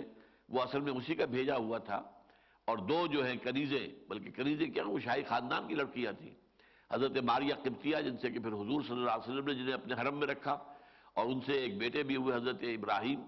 [0.50, 2.02] وہ اصل میں اسی کا بھیجا ہوا تھا۔
[2.66, 6.36] اور دو جو ہیں، کنیزیں، بلکہ کنیزیں کیا، وہ شاہی خاندان کی لڑکیاں تھیں۔
[6.92, 9.94] حضرت ماریہ قبطیہ، جن سے کہ پھر حضور صلی اللہ علیہ وسلم نے جنہیں اپنے
[9.94, 10.58] حرم میں رکھا،
[11.14, 13.22] اور ان سے ایک بیٹے بھی ہوئے، حضرت ابراہیم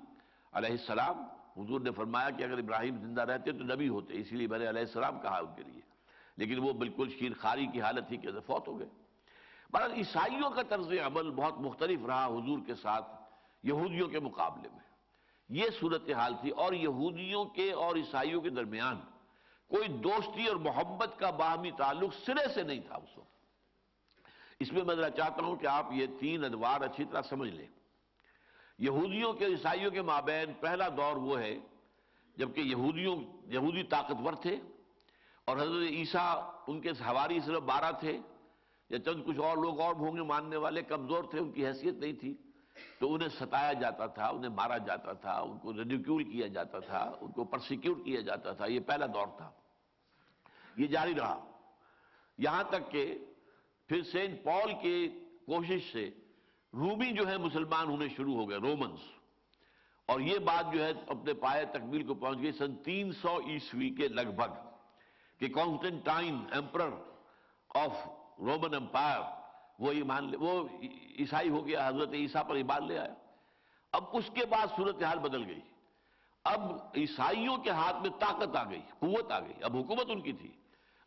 [0.53, 1.23] علیہ السلام۔
[1.57, 4.69] حضور نے فرمایا کہ اگر ابراہیم زندہ رہتے تو نبی ہوتے، اسی لیے میں نے
[4.69, 5.81] علیہ السلام کہا ان کے لیے۔
[6.37, 8.87] لیکن وہ بالکل شیر خاری کی حالت تھی کہ فوت ہو گئے۔
[9.71, 13.05] بہرحال عیسائیوں کا طرز عمل بہت مختلف رہا حضور کے ساتھ،
[13.63, 14.85] یہودیوں کے مقابلے میں۔
[15.49, 18.99] یہ صورتحال تھی، اور یہودیوں کے اور عیسائیوں کے درمیان
[19.69, 23.32] کوئی دوستی اور محبت کا باہمی تعلق سرے سے نہیں تھا اس وقت۔
[24.63, 27.67] اس میں میں ذرا چاہتا ہوں کہ آپ یہ تین ادوار اچھی طرح سمجھ لیں۔
[28.77, 31.59] یہودیوں کے عیسائیوں کے مابین پہلا دور وہ ہے،
[32.37, 34.59] جبکہ یہودیوں، یہودی طاقتور تھے
[35.45, 38.19] اور حضرت عیسیٰ ان کے سواری صرف بارہ تھے
[38.89, 42.13] یا چند کچھ اور لوگ اور بھونگے ماننے والے، کمزور تھے، ان کی حیثیت نہیں
[42.13, 42.37] تھی،
[42.99, 47.11] تو انہیں ستایا جاتا تھا، انہیں مارا جاتا تھا، ان کو ریڈیکیول کیا جاتا تھا،
[47.21, 49.51] ان کو پرسیکیوٹ کیا جاتا تھا، یہ پہلا دور تھا۔
[50.77, 51.51] یہ جاری رہا۔
[52.37, 53.25] یہاں تک کہ
[53.87, 55.07] پھر سینٹ پال کی
[55.45, 56.11] کوشش سے
[56.73, 58.99] رومی جو ہے مسلمان ہونے شروع ہو گئے، رومنز۔
[60.05, 63.89] اور یہ بات جو ہے اپنے پائے تکمیل کو پہنچ گئی سن تین سو عیسوی
[63.89, 64.53] کے لگ بھگ
[65.39, 66.93] کہ Constantine emperor
[67.75, 68.07] of
[68.39, 69.19] Roman empire,
[69.79, 70.67] وہ ایمان لے، وہ
[71.19, 73.13] عیسائی ہو گیا، حضرت عیسیٰ پر ایمان لے آیا
[73.91, 75.59] اب اس کے بعد صورتحال بدل گئی۔
[76.43, 76.61] اب
[76.95, 80.51] عیسائیوں کے ہاتھ میں طاقت آ گئی، قوت آ گئی۔ اب حکومت ان کی تھی۔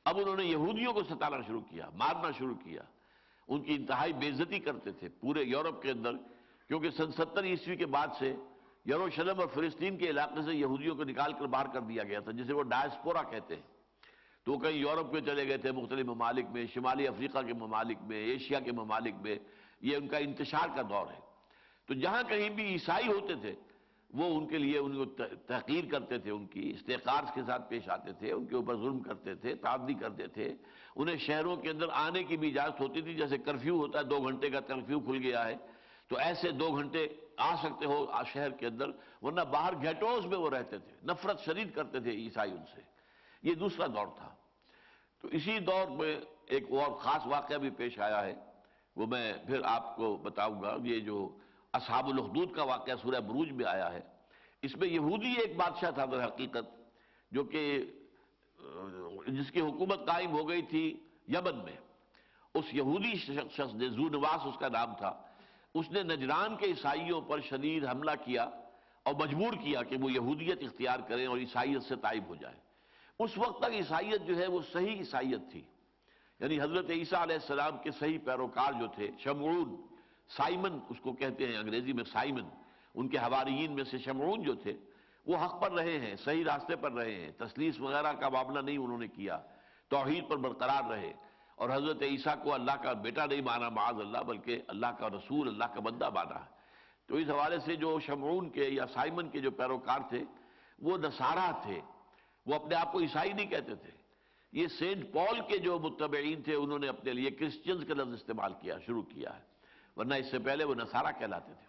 [0.06, 2.82] اب انہوں نے یہودیوں کو ستانا شروع کیا، مارنا شروع کیا۔
[3.48, 6.12] ان کی انتہائی بےزتی کرتے تھے پورے یورپ کے اندر،
[6.68, 8.34] کیونکہ سن ستر عیسوی کے بعد سے
[8.86, 12.32] یروشلم اور فلسطین کے علاقے سے یہودیوں کو نکال کر باہر کر دیا گیا تھا،
[12.32, 13.62] جسے وہ ڈائسپورا کہتے ہیں۔
[14.44, 17.98] تو وہ کہیں یورپ میں چلے گئے تھے، مختلف ممالک میں، شمالی افریقہ کے ممالک
[18.02, 19.36] میں، ایشیا کے ممالک میں۔
[19.80, 21.20] یہ ان کا انتشار کا دور ہے۔
[21.86, 23.54] تو جہاں کہیں بھی عیسائی ہوتے تھے
[24.14, 27.88] وہ ان کے لیے ان کو تحقیر کرتے تھے، ان کی استحقار کے ساتھ پیش
[27.88, 30.54] آتے تھے، ان کے اوپر ظلم کرتے تھے، تعدی کرتے تھے۔
[30.96, 34.20] انہیں شہروں کے اندر آنے کی بھی اجازت ہوتی تھی، جیسے کرفیو ہوتا ہے، دو
[34.20, 35.56] گھنٹے کا کرفیو کھل گیا ہے۔
[36.08, 38.90] تو ایسے دو گھنٹے آ سکتے ہو شہر کے اندر،
[39.22, 42.80] ورنہ باہر گھیٹوز میں وہ رہتے تھے، نفرت شدید کرتے تھے عیسائی ان سے۔
[43.42, 44.34] یہ دوسرا دور تھا۔
[45.22, 48.34] تو اسی دور میں ایک اور خاص واقعہ بھی پیش آیا ہے،
[48.96, 51.38] وہ میں پھر آپ کو بتاؤں گا۔ یہ جو
[51.72, 54.00] اصحاب الخدود کا واقعہ سورہ بروج میں آیا ہے۔
[54.62, 56.92] اس میں یہودی ایک بادشاہ تھا در حقیقت،
[57.30, 57.82] جو کہ،
[59.26, 61.76] جس کی حکومت قائم ہو گئی تھی یمن میں۔
[62.54, 63.16] اس یہودی
[63.52, 65.22] شخص نے زو نواس اس کا نام تھا۔
[65.74, 68.42] اس نے نجران کے عیسائیوں پر شدید حملہ کیا
[69.02, 72.54] اور مجبور کیا کہ وہ یہودیت اختیار کریں اور عیسائیت سے طائب ہو جائے
[73.18, 75.62] اس وقت تک عیسائیت جو ہے وہ صحیح عیسائیت تھی۔
[76.40, 79.95] یعنی حضرت عیسیٰ علیہ السلام کے صحیح پیروکار جو تھے، شمعون۔
[80.28, 82.44] سائمن، اس کو کہتے ہیں انگریزی میں سائمن،
[82.94, 84.72] ان کے حواریین میں سے شمعون جو تھے،
[85.26, 88.78] وہ حق پر رہے ہیں، صحیح راستے پر رہے ہیں، تسلیس وغیرہ کا معاملہ نہیں
[88.78, 89.40] انہوں نے کیا،
[89.88, 91.12] توحید پر برقرار رہے۔
[91.56, 95.48] اور حضرت عیسیٰ کو اللہ کا بیٹا نہیں مانا، معاذ اللہ، بلکہ اللہ کا رسول،
[95.48, 96.44] اللہ کا بندہ مانا۔
[97.06, 100.24] تو اس حوالے سے جو شمعون کے یا سائمن کے جو پیروکار تھے،
[100.78, 101.80] وہ نصارہ تھے۔
[102.46, 103.90] وہ اپنے آپ کو عیسائی نہیں کہتے تھے۔
[104.52, 108.52] یہ سینٹ پال کے جو متبعین تھے، انہوں نے اپنے لیے کرسچنز کا لفظ استعمال
[108.60, 109.55] کیا، شروع کیا ہے۔
[109.96, 111.66] ورنہ اس سے پہلے وہ نصارہ کہلاتے تھے۔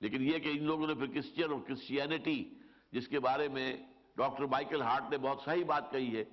[0.00, 2.54] لیکن یہ کہ ان لوگوں نے پھر کرسچین اور کرسچینٹی،
[2.92, 3.76] جس کے بارے میں
[4.16, 6.24] ڈاکٹر مائیکل ہارٹ نے بہت صحیح بات کہی ہے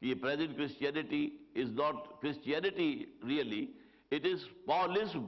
[0.00, 3.66] کہ یہ present Christianity is not Christianity really
[4.10, 5.26] it is Paulism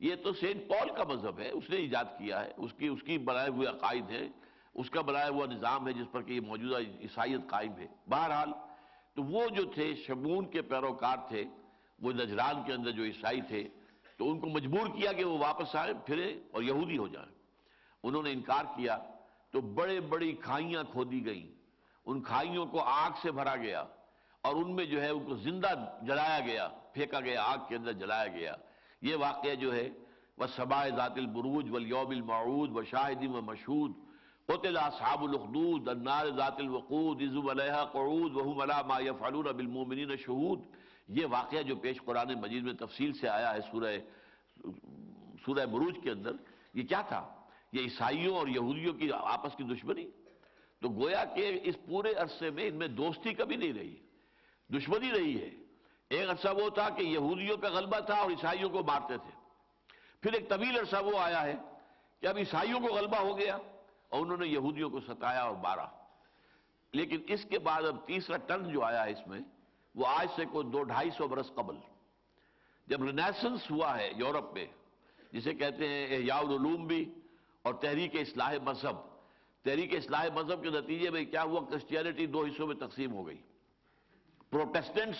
[0.00, 3.02] یہ تو سینٹ پال کا مذہب ہے، اس نے ایجاد کیا ہے، اس کی اس
[3.02, 4.28] کی بنائے ہوئے عقائد ہیں،
[4.74, 8.52] اس کا بنایا ہوا نظام ہے جس پر کہ یہ موجودہ عیسائیت قائم ہے۔ بہرحال
[9.14, 11.44] تو وہ جو تھے شمون کے پیروکار تھے،
[12.02, 13.68] وہ نجران کے اندر جو عیسائی تھے
[14.16, 17.32] تو ان کو مجبور کیا کہ وہ واپس آئیں پھریں اور یہودی ہو جائیں
[18.02, 18.98] انہوں نے انکار کیا
[19.50, 21.54] تو بڑے بڑی کھائیاں کھودی گئیں۔
[22.06, 23.84] ان کھائیوں کو آگ سے بھرا گیا
[24.42, 27.92] اور ان میں جو ہے ان کو زندہ جلایا گیا، پھینکا گیا، آگ کے اندر
[27.92, 28.54] جلایا گیا۔
[29.02, 29.88] یہ واقعہ جو ہے،
[30.38, 33.92] وہ سبائے ذات البروج والیوم المعود و شاہدی و مشہود۔
[34.46, 40.60] قتل اصحاب الاخدود، النار ذات الوقود اذو علیہ قعود وهم علی ما یفعلون بالمؤمنین شہود۔
[41.08, 43.96] یہ واقعہ جو پیش قرآن مجید میں تفصیل سے آیا ہے سورہ
[45.46, 46.32] سورہ بروج کے اندر،
[46.74, 47.34] یہ کیا تھا؟
[47.72, 50.10] یہ عیسائیوں اور یہودیوں کی آپس کی دشمنی۔
[50.80, 53.96] تو گویا کہ اس پورے عرصے میں ان میں دوستی کبھی نہیں رہی،
[54.68, 55.50] دشمنی رہی ہے۔
[56.08, 59.30] ایک عرصہ وہ تھا کہ یہودیوں کا غلبہ تھا اور عیسائیوں کو مارتے تھے۔
[60.20, 61.54] پھر ایک طویل عرصہ وہ آیا ہے
[62.20, 63.58] کہ اب عیسائیوں کو غلبہ ہو گیا
[64.08, 65.86] اور انہوں نے یہودیوں کو ستایا اور مارا۔
[66.92, 69.40] لیکن اس کے بعد اب تیسرا ٹرن جو آیا ہے اس میں
[69.94, 71.76] وہ آج سے کوئی دو ڈھائی سو برس قبل
[72.86, 74.66] جب رینیسنس ہوا ہے یورپ میں،
[75.32, 77.14] جسے کہتے ہیں احیاء العلوم بھی
[77.62, 78.96] اور تحریک اصلاح مذہب۔
[79.62, 83.38] تحریک اصلاح مذہب کے نتیجے میں کیا ہوا؟ کرسچینٹی دو حصوں میں تقسیم ہو گئی۔
[84.50, 85.18] پروٹیسٹنٹس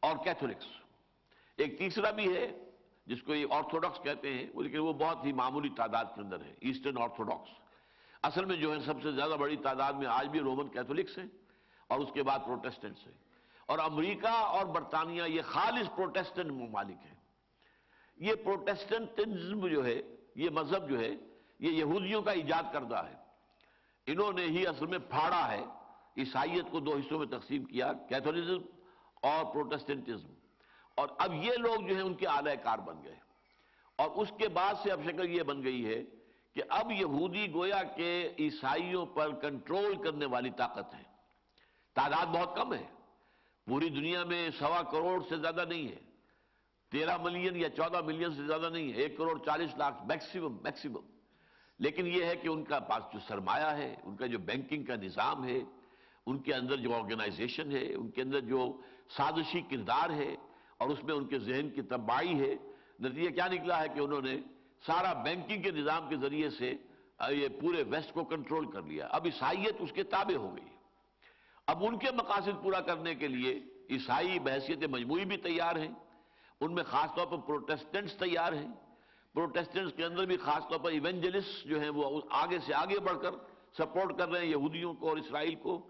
[0.00, 0.66] اور کیتھولکس
[1.56, 2.64] ایک تیسرا بھی ہے،
[3.06, 6.54] جس کو یہ آرتھوڈاکس کہتے ہیں، لیکن وہ بہت ہی معمولی تعداد کے اندر ہے
[6.60, 7.50] ایسٹرن آرتھوڈاکس
[8.22, 11.26] اصل میں جو ہے، سب سے زیادہ بڑی تعداد میں آج بھی رومن کیتھولکس ہیں
[11.86, 13.27] اور اس کے بعد پروٹیسٹنٹس ہیں۔
[13.68, 17.14] اور امریکہ اور برطانیہ، یہ خالص پروٹیسٹنٹ ممالک ہیں۔
[18.16, 20.02] یہ پروٹیسٹنٹزم جو ہے،
[20.34, 21.10] یہ مذہب جو ہے،
[21.58, 23.14] یہ یہودیوں کا ایجاد کردہ ہے۔
[24.06, 25.64] انہوں نے ہی اصل میں پھاڑا ہے،
[26.16, 28.62] عیسائیت کو دو حصوں میں تقسیم کیا، کیتھولزم
[29.22, 30.34] اور پروٹیسٹنٹزم۔
[30.94, 33.16] اور اب یہ لوگ جو ہیں، ان کے اعلی کار بن گئے۔
[33.96, 36.02] اور اس کے بعد سے اب شکل یہ بن گئی ہے
[36.54, 41.02] کہ اب یہودی گویا کے عیسائیوں پر کنٹرول کرنے والی طاقت ہے۔
[41.94, 42.97] تعداد بہت کم ہے۔
[43.68, 45.98] پوری دنیا میں سوا کروڑ سے زیادہ نہیں ہے۔
[46.90, 51.18] تیرہ ملین یا چودہ ملین سے زیادہ نہیں ہے۔ ایک کروڑ چالیس لاکھ میکسیمم میکسیمم
[51.78, 54.96] لیکن یہ ہے کہ ان کا پاس جو سرمایہ ہے، ان کا جو بینکنگ کا
[54.96, 55.58] نظام ہے،
[56.26, 58.80] ان کے اندر جو آرگنائزیشن ہے، ان کے اندر جو
[59.16, 60.36] سازشی کردار ہے
[60.76, 62.54] اور اس میں ان کے ذہن کی تباہی ہے۔
[63.00, 64.36] نتیجہ کیا نکلا ہے کہ انہوں نے
[64.86, 66.74] سارا بینکنگ کے نظام کے ذریعے سے
[67.30, 70.77] یہ پورے ویسٹ کو کنٹرول کر لیا۔ اب عیسائیت اس کے تابع ہو گئی۔
[71.68, 75.92] اب ان کے مقاصد پورا کرنے کے لیے عیسائی بحثیت مجموعی بھی تیار ہیں،
[76.60, 78.68] ان میں خاص طور پر پروٹیسٹنٹس تیار ہیں۔
[79.34, 83.18] پروٹیسٹنٹس کے اندر بھی خاص طور پر ایونجلسٹ جو ہیں وہ آگے سے آگے بڑھ
[83.22, 83.30] کر
[83.78, 85.86] سپورٹ کر رہے ہیں یہودیوں کو اور اسرائیل کو۔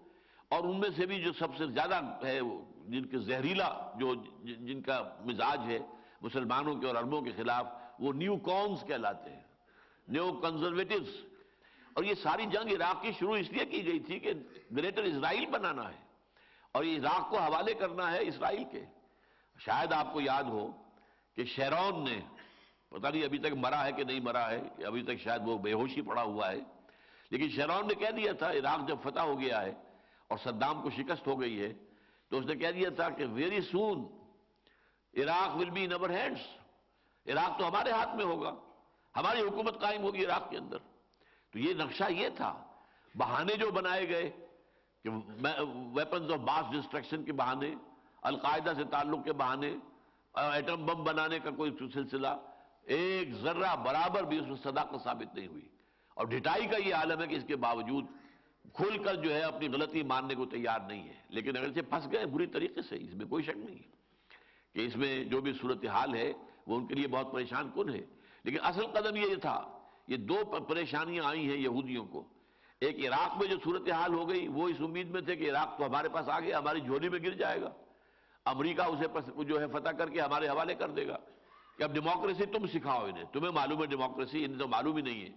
[0.49, 2.39] اور ان میں سے بھی جو سب سے زیادہ ہے
[2.87, 5.79] جن کے زہریلا جو جن کا مزاج ہے
[6.21, 7.65] مسلمانوں کے اور عربوں کے خلاف،
[7.99, 9.43] وہ نیو کونز کہلاتے ہیں۔
[10.07, 11.28] نیو کنزرویٹوز
[11.99, 14.31] اور یہ ساری جنگ عراق کی شروع اس لیے کی گئی تھی کہ
[14.75, 15.97] گریٹر اسرائیل بنانا ہے
[16.71, 18.83] اور یہ عراق کو حوالے کرنا ہے اسرائیل کے۔
[19.59, 20.63] شاید آپ کو یاد ہو
[21.35, 22.19] کہ شیرون نے،
[22.91, 25.73] پتہ نہیں ابھی تک مرا ہے کہ نہیں مرا ہے، ابھی تک شاید وہ بے
[25.73, 26.59] ہوشی پڑا ہوا ہے،
[27.31, 29.73] لیکن شیرون نے کہہ دیا تھا عراق جب فتح ہو گیا ہے
[30.29, 31.73] اور صدام کو شکست ہو گئی ہے،
[32.31, 34.07] تو اس نے کہہ دیا تھا کہ very soon
[35.13, 36.47] Iraq will be in our hands
[37.25, 38.55] Iraq تو ہمارے ہاتھ میں ہوگا،
[39.15, 40.77] ہماری حکومت قائم ہوگی عراق کے اندر۔
[41.51, 42.63] تو یہ نقشہ یہ تھا،
[43.15, 44.31] بہانے جو بنائے گئے
[45.03, 45.09] کہ
[45.93, 47.75] ویپنز آف ماس ڈسٹرکشن کے بہانے،
[48.21, 49.75] القاعدہ سے تعلق کے بہانے
[50.33, 52.27] ایٹم بم بنانے کا کوئی سلسلہ،
[52.83, 55.67] ایک ذرہ برابر بھی اس میں صداقت ثابت نہیں ہوئی۔
[56.13, 58.05] اور ڈھٹائی کا یہ عالم ہے کہ اس کے باوجود
[58.73, 62.11] کھل کر جو ہے اپنی غلطی ماننے کو تیار نہیں ہے۔ لیکن اگر سے پھنس
[62.11, 63.89] گئے بری طریقے سے، اس میں کوئی شک نہیں ہے
[64.73, 66.33] کہ اس میں جو بھی صورتحال ہے،
[66.67, 68.01] وہ ان کے لیے بہت پریشان کن ہے۔
[68.43, 69.78] لیکن اصل قدم یہ تھا
[70.09, 70.35] یہ دو
[70.67, 72.23] پریشانیاں آئی ہیں یہودیوں کو۔
[72.81, 75.85] ایک عراق میں جو صورتحال ہو گئی، وہ اس امید میں تھے کہ عراق تو
[75.85, 77.69] ہمارے پاس آ گیا، ہماری جھولی میں گر جائے گا۔
[78.45, 81.17] امریکہ اسے جو ہے فتح کر کے ہمارے حوالے کر دے گا۔
[81.77, 85.21] کہ اب ڈیموکریسی تم سکھاؤ انہیں۔ تمہیں معلوم ہے ڈیموکریسی، انہیں تو معلوم ہی نہیں
[85.21, 85.29] ہے۔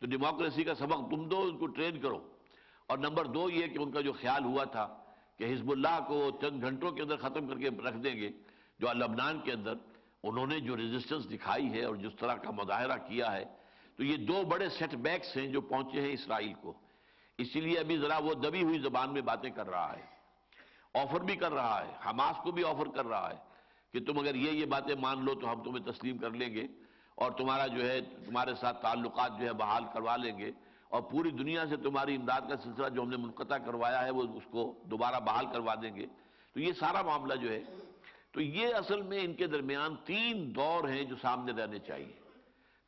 [0.00, 2.28] تو ڈیموکریسی کا سبق تم دو، ان کو ٹرین کرو۔
[2.86, 5.04] اور نمبر دو یہ کہ ان کا جو خیال ہوا تھا
[5.38, 8.30] کہ حزب اللہ کو چند گھنٹوں کے اندر ختم کر کے رکھ دیں گے،
[8.78, 9.74] جو لبنان کے اندر
[10.22, 13.59] انہوں نے جو ریزسٹنس دکھائی ہے اور جس طرح کا مظاہرہ کیا ہے
[14.00, 16.72] تو یہ دو بڑے سیٹ بیکس ہیں جو پہنچے ہیں اسرائیل کو۔
[17.38, 20.02] اسی لیے ابھی ذرا وہ دبی ہوئی زبان میں باتیں کر رہا ہے۔
[20.94, 23.36] آفر بھی کر رہا ہے۔ حماس کو بھی آفر کر رہا ہے
[23.92, 26.66] کہ تم اگر یہ یہ باتیں مان لو تو ہم تمہیں تسلیم کر لیں گے
[27.14, 30.50] اور تمہارا جو ہے تمہارے ساتھ تعلقات جو ہے بحال کروا لیں گے
[30.88, 34.22] اور پوری دنیا سے تمہاری امداد کا سلسلہ جو ہم نے منقطع کروایا ہے وہ
[34.22, 36.06] اس کو دوبارہ بحال کروا دیں گے۔
[36.54, 37.62] تو یہ سارا معاملہ جو ہے،
[38.32, 42.12] تو یہ اصل میں ان کے درمیان تین دور ہیں جو سامنے رہنے چاہیے۔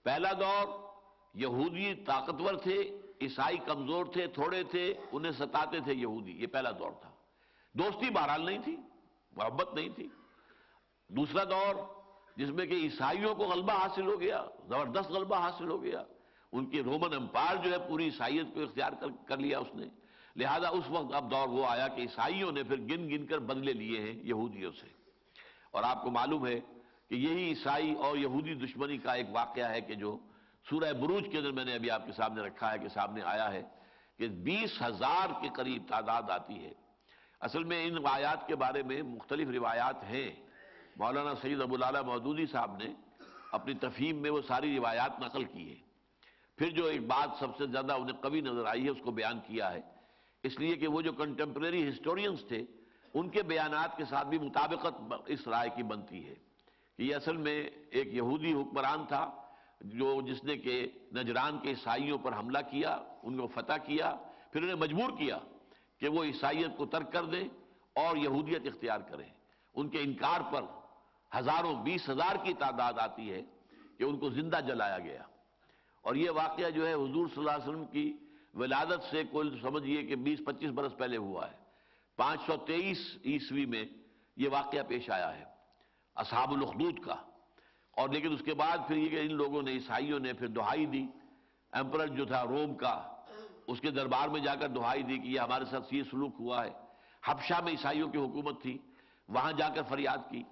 [0.03, 0.92] پہلا دور
[1.35, 6.91] یہودی طاقتور تھے، عیسائی کمزور تھے، تھوڑے تھے، انہیں ستاتے تھے یہودی، یہ پہلا دور
[7.01, 7.11] تھا۔
[7.75, 8.77] دوستی بہرحال نہیں تھی،
[9.33, 10.09] محبت نہیں تھی۔
[11.09, 11.75] دوسرا دور،
[12.37, 16.03] جس میں کہ عیسائیوں کو غلبہ حاصل ہو گیا، زبردست غلبہ حاصل ہو گیا۔
[16.53, 18.93] ان کی رومن امپائر جو ہے، پوری عیسائیت کو اختیار
[19.27, 19.87] کر لیا اس نے۔
[20.37, 23.73] لہذا اس وقت اب دور وہ آیا کہ عیسائیوں نے پھر گن گن کر بدلے
[23.73, 24.87] لیے ہیں یہودیوں سے۔
[25.71, 26.61] اور آپ کو معلوم ہے
[27.09, 30.19] کہ یہی عیسائی اور یہودی دشمنی کا ایک واقعہ ہے کہ جو
[30.71, 33.53] سورہ بروج کے اندر میں نے ابھی آپ کے سامنے رکھا ہے کہ سامنے آیا
[33.53, 33.63] ہے
[34.19, 36.73] کہ بیس ہزار کے قریب تعداد آتی ہے۔
[37.41, 40.31] اصل میں ان آیات کے بارے میں مختلف روایات ہیں۔
[40.97, 42.95] مولانا سید ابو العلیٰ مودودی صاحب نے
[43.53, 45.77] اپنی تفہیم میں وہ ساری روایات نقل کی ہے
[46.59, 49.41] پھر جو ایک بات سب سے زیادہ انہیں قوی نظر آئی ہے، اس کو بیان
[49.47, 49.81] کیا ہے۔
[50.43, 52.65] اس لیے کہ وہ جو کنٹمپریری ہسٹورینز تھے،
[53.15, 56.35] ان کے بیانات کے ساتھ بھی مطابقت اس رائے کی بنتی ہے
[56.97, 59.42] کہ یہ اصل میں ایک یہودی حکمران تھا۔
[59.85, 64.17] جو جس نے کہ نجران کے عیسائیوں پر حملہ کیا، ان کو فتح کیا،
[64.53, 65.39] پھر انہیں مجبور کیا
[66.01, 67.49] کہ وہ عیسائیت کو ترک کر دیں
[67.95, 69.29] اور یہودیت اختیار کریں۔
[69.75, 70.65] ان کے انکار پر
[71.39, 73.43] ہزاروں، بیس ہزار کی تعداد آتی ہے
[73.99, 75.23] کہ ان کو زندہ جلایا گیا۔
[76.03, 78.17] اور یہ واقعہ جو ہے، حضور صلی اللہ علیہ وسلم کی
[78.55, 81.57] ولادت سے کل سمجھئے کہ بیس، پچیس برس پہلے ہوا ہے۔
[82.17, 83.85] پانچ سو تیئیس عیسوی میں
[84.37, 85.45] یہ واقعہ پیش آیا ہے،
[86.17, 87.32] اصحاب الخدود کا۔
[87.97, 90.87] اور لیکن اس کے بعد پھر یہ کہ ان لوگوں نے، عیسائیوں نے پھر دہائی
[90.87, 91.07] دی
[91.73, 93.03] ایمپرر جو تھا روم کا،
[93.67, 96.65] اس کے دربار میں جا کر دہائی دی کہ یہ ہمارے ساتھ یہ سلوک ہوا
[96.65, 96.71] ہے۔
[97.25, 98.79] حبشہ میں عیسائیوں کی حکومت تھی،
[99.29, 100.43] وہاں جا کر فریاد کی۔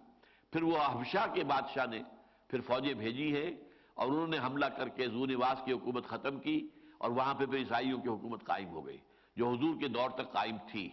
[0.53, 2.03] پھر وہ حبشہ کے بادشاہ نے
[2.49, 3.51] پھر فوجیں بھیجی ہے
[3.95, 6.69] اور انہوں نے حملہ کر کے زو نواس کی حکومت ختم کی
[6.99, 8.99] اور وہاں پہ پھر عیسائیوں کی حکومت قائم ہو گئی،
[9.37, 10.89] جو حضور کے دور تک قائم تھی۔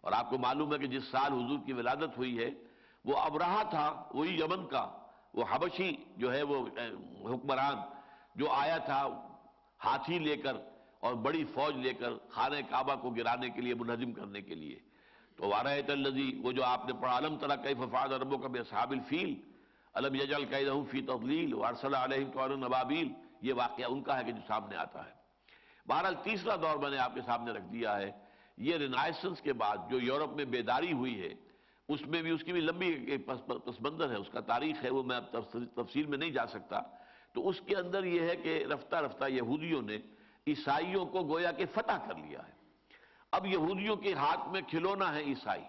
[0.00, 2.50] اور آپ کو معلوم ہے کہ جس سال حضور کی ولادت ہوئی ہے،
[3.04, 5.01] وہ اب رہا تھا وہی یمن کا۔
[5.34, 6.66] وہ حبشی جو ہے وہ
[7.24, 7.76] حکمران
[8.34, 9.08] جو آیا تھا
[9.84, 10.56] ہاتھی لے کر
[11.00, 14.78] اور بڑی فوج لے کر خانہ کعبہ کو گرانے کے لیے منہزم کرنے کے لیے۔
[15.36, 18.64] تو وارحت الزی وہ جو آپ نے پڑھا علم طرح کئی ففاد اربوں کا بے
[18.70, 19.34] صحاب الفیل
[19.94, 23.08] علم یجل قید فی تضلیل وارسل علیہ تو نبابیل
[23.42, 25.14] یہ واقعہ ان کا ہے کہ جو سامنے آتا ہے۔
[25.86, 28.10] بہرحال تیسرا دور میں نے آپ کے سامنے رکھ دیا ہے۔
[28.56, 31.34] یہ رینائسنس کے بعد جو یورپ میں بیداری ہوئی ہے
[31.88, 35.02] اس میں بھی اس کی بھی لمبی پس منظر ہے، اس کا تاریخ ہے، وہ
[35.02, 35.24] میں اب
[35.74, 36.80] تفصیل میں نہیں جا سکتا۔
[37.34, 39.98] تو اس کے اندر یہ ہے کہ رفتہ رفتہ یہودیوں نے
[40.46, 42.52] عیسائیوں کو گویا کہ فتح کر لیا ہے۔
[43.32, 45.62] اب یہودیوں کے ہاتھ میں کھلونا ہے عیسائی۔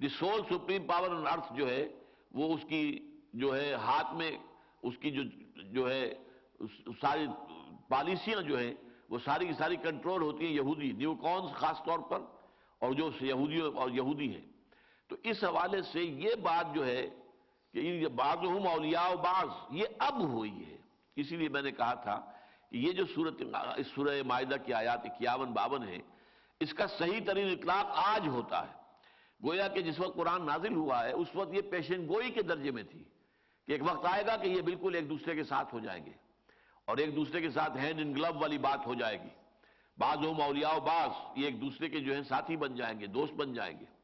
[0.00, 1.86] The sole supreme power on earth جو ہے،
[2.32, 2.84] وہ اس کی
[3.32, 4.30] جو ہے ہاتھ میں،
[4.82, 5.22] اس کی جو
[5.72, 6.12] جو ہے
[7.00, 7.26] ساری
[7.88, 8.74] پالیسیاں جو ہیں،
[9.10, 12.20] وہ ساری کی ساری کنٹرول ہوتی ہیں یہودی نیو کونس خاص طور پر،
[12.80, 14.44] اور جو یہودیوں اور یہودی ہیں۔
[15.08, 17.08] تو اس حوالے سے یہ بات جو ہے
[17.72, 20.76] کہ بعض ہوں اولیاء و بعض، یہ اب ہوئی ہے۔
[21.16, 22.32] اسی لیے میں نے کہا تھا
[22.70, 23.34] کہ یہ جو صورت
[23.76, 25.98] اس سورہ معاہدہ کی آیات اکیاون، باون ہے،
[26.60, 28.72] اس کا صحیح ترین اطلاق آج ہوتا ہے۔
[29.44, 32.70] گویا کہ جس وقت قرآن نازل ہوا ہے، اس وقت یہ پیشن گوئی کے درجے
[32.70, 33.04] میں تھی
[33.66, 36.12] کہ ایک وقت آئے گا کہ یہ بالکل ایک دوسرے کے ساتھ ہو جائیں گے۔
[36.84, 39.28] اور ایک دوسرے کے ساتھ ہینڈ ان گلو والی بات ہو جائے گی۔
[39.98, 43.06] بعض ہو مولیاء و بعض یہ ایک دوسرے کے جو ہیں ساتھی بن جائیں گے،
[43.06, 43.95] دوست بن جائیں گے۔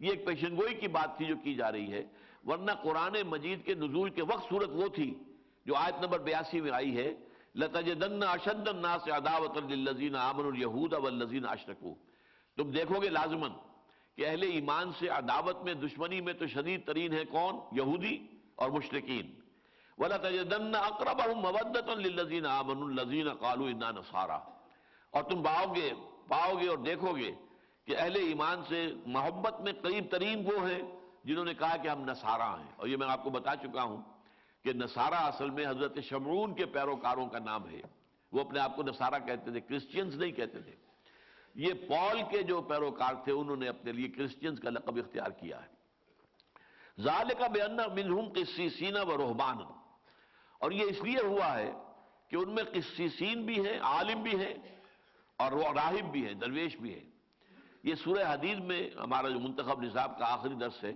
[0.00, 2.04] یہ ایک پیشن گوئی کی بات تھی جو کی جا رہی ہے،
[2.46, 5.14] ورنہ قرآن مجید کے نزول کے وقت صورت وہ تھی
[5.66, 7.14] جو آیت نمبر بیاسی میں آئی ہے،
[7.54, 11.94] لَتَجَدَنَّ أَشَدَّ النَّاسِ عَدَاوَةً لِلَّذِينَ آمَنُوا الْيَهُودَ وَالَّذِينَ أَشْرَكُوا۔
[12.56, 13.50] تم دیکھو گے لازماً
[14.16, 18.70] کہ اہل ایمان سے عداوت میں، دشمنی میں تو شدید ترین ہے کون؟ یہودی اور
[18.70, 19.34] مشرقین
[19.98, 24.38] وَلَتَجَدَنَّ أَقْرَبَهُمْ مَوَدَّةً لِلَّذِينَ آمَنُوا الَّذِينَ قَالُوا إِنَّا نَصَارَى۔
[25.10, 25.92] اور تم پاؤ گے
[26.28, 27.32] پاؤ گے اور دیکھو گے
[27.90, 30.82] کہ اہل ایمان سے محبت میں قریب ترین وہ ہیں
[31.24, 34.02] جنہوں نے کہا کہ ہم نصارہ ہیں۔ اور یہ میں آپ کو بتا چکا ہوں
[34.64, 37.80] کہ نصارہ اصل میں حضرت شمعون کے پیروکاروں کا نام ہے۔
[38.32, 40.72] وہ اپنے آپ کو نصارہ کہتے تھے، کرسچینز نہیں کہتے تھے۔
[41.54, 45.60] یہ پال کے جو پیروکار تھے، انہوں نے اپنے لیے کرسچینز کا لقب اختیار کیا
[45.62, 45.68] ہے۔
[47.02, 49.56] ذالک بأن منہم قسیسین و رہبان۔
[50.58, 51.72] اور یہ اس لیے ہوا ہے
[52.28, 54.54] کہ ان میں قسیسین بھی ہیں، عالم بھی ہیں
[55.36, 57.09] اور راہب بھی ہیں، درویش بھی ہیں۔
[57.82, 60.92] یہ سورہ حدید میں ہمارا جو منتخب نصاب کا آخری درس ہے،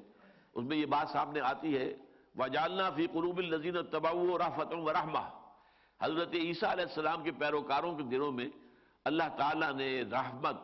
[0.55, 1.95] اس میں یہ بات سامنے آتی ہے
[2.35, 5.29] وجالنا فی قلوب الزین تباؤ رافت و رحمہ
[6.03, 8.49] حضرت عیسیٰ علیہ السلام کے پیروکاروں کے دنوں میں
[9.05, 10.57] اللہ تعالیٰ نے رحمت،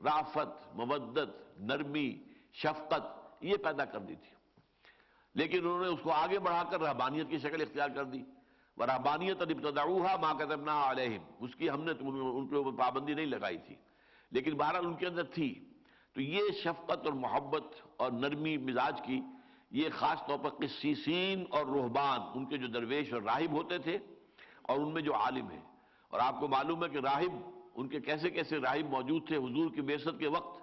[0.00, 3.04] رافت، مودت، نرمی، شفقت
[3.40, 4.36] یہ پیدا کر دی تھی۔
[5.34, 8.22] لیکن انہوں نے اس کو آگے بڑھا کر رہبانیت کی شکل اختیار کر دی۔
[8.76, 13.26] وہ رحبانیت ابتداؤہا ما کتبنا علیہم اس کی ہم نے ان کے اوپر پابندی نہیں
[13.26, 13.74] لگائی تھی۔
[14.30, 15.72] لیکن بہرحال ان کے اندر تھی۔
[16.12, 17.62] تو یہ شفقت اور محبت
[17.96, 19.20] اور نرمی مزاج کی،
[19.70, 23.98] یہ خاص طور پر قسیسین اور روحبان، ان کے جو درویش اور راہب ہوتے تھے
[24.62, 25.60] اور ان میں جو عالم ہیں۔
[26.08, 29.70] اور آپ کو معلوم ہے کہ راہب، ان کے کیسے کیسے راہب موجود تھے حضور
[29.70, 30.60] کی بیست کے وقت۔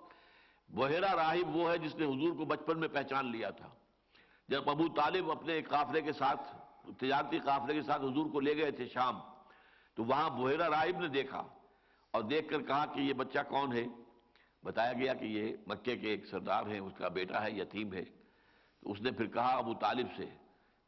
[0.69, 3.69] بحیرہ راہب وہ ہے جس نے حضور کو بچپن میں پہچان لیا تھا۔
[4.49, 6.57] جب ابو طالب اپنے ایک قافلے کے ساتھ،
[6.97, 9.19] تجارتی قافلے کے ساتھ حضور کو لے گئے تھے شام،
[9.95, 11.47] تو وہاں بحیرہ راہب نے دیکھا۔
[12.11, 13.85] اور دیکھ کر کہا کہ یہ بچہ کون ہے؟
[14.63, 18.03] بتایا گیا کہ یہ مکے کے ایک سردار ہیں، اس کا بیٹا ہے، یتیم ہے۔
[18.81, 20.25] تو اس نے پھر کہا، ابو طالب سے،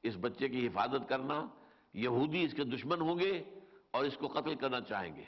[0.04, 1.48] اس بچے کی حفاظت کرنا،
[1.94, 3.44] یہودی اس کے دشمن ہوں گے
[3.92, 5.24] اور اس کو قتل کرنا چاہیں گے۔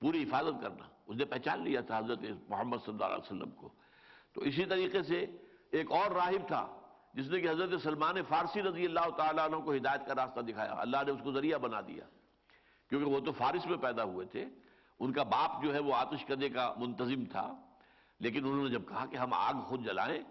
[0.00, 2.18] پوری حفاظت کرنا۔ اس نے پہچان لیا تھا حضرت
[2.48, 3.68] محمد صلی اللہ علیہ وسلم کو۔
[4.32, 5.26] تو اسی طریقے سے
[5.70, 6.80] ایک اور راہب تھا،
[7.14, 10.74] جس نے کہ حضرت سلمان فارسی رضی اللہ تعالیٰ عنہ کو ہدایت کا راستہ دکھایا۔
[10.78, 12.04] اللہ نے اس کو ذریعہ بنا دیا۔
[12.88, 14.46] کیونکہ وہ تو فارس میں پیدا ہوئے تھے۔
[15.00, 17.54] ان کا باپ جو ہے وہ آتش کرنے کا منتظم تھا،
[18.20, 20.22] لیکن انہوں نے جب کہا کہ ہم آگ خود جلائیں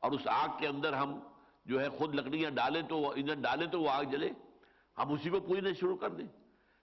[0.00, 1.18] اور اس آگ کے اندر ہم
[1.64, 4.30] جو ہے خود لکڑیاں ڈالیں تو وہ ایندھن ڈالیں تو وہ آگ جلے،
[4.98, 6.26] ہم اسی کو پوجنے شروع کر دیں۔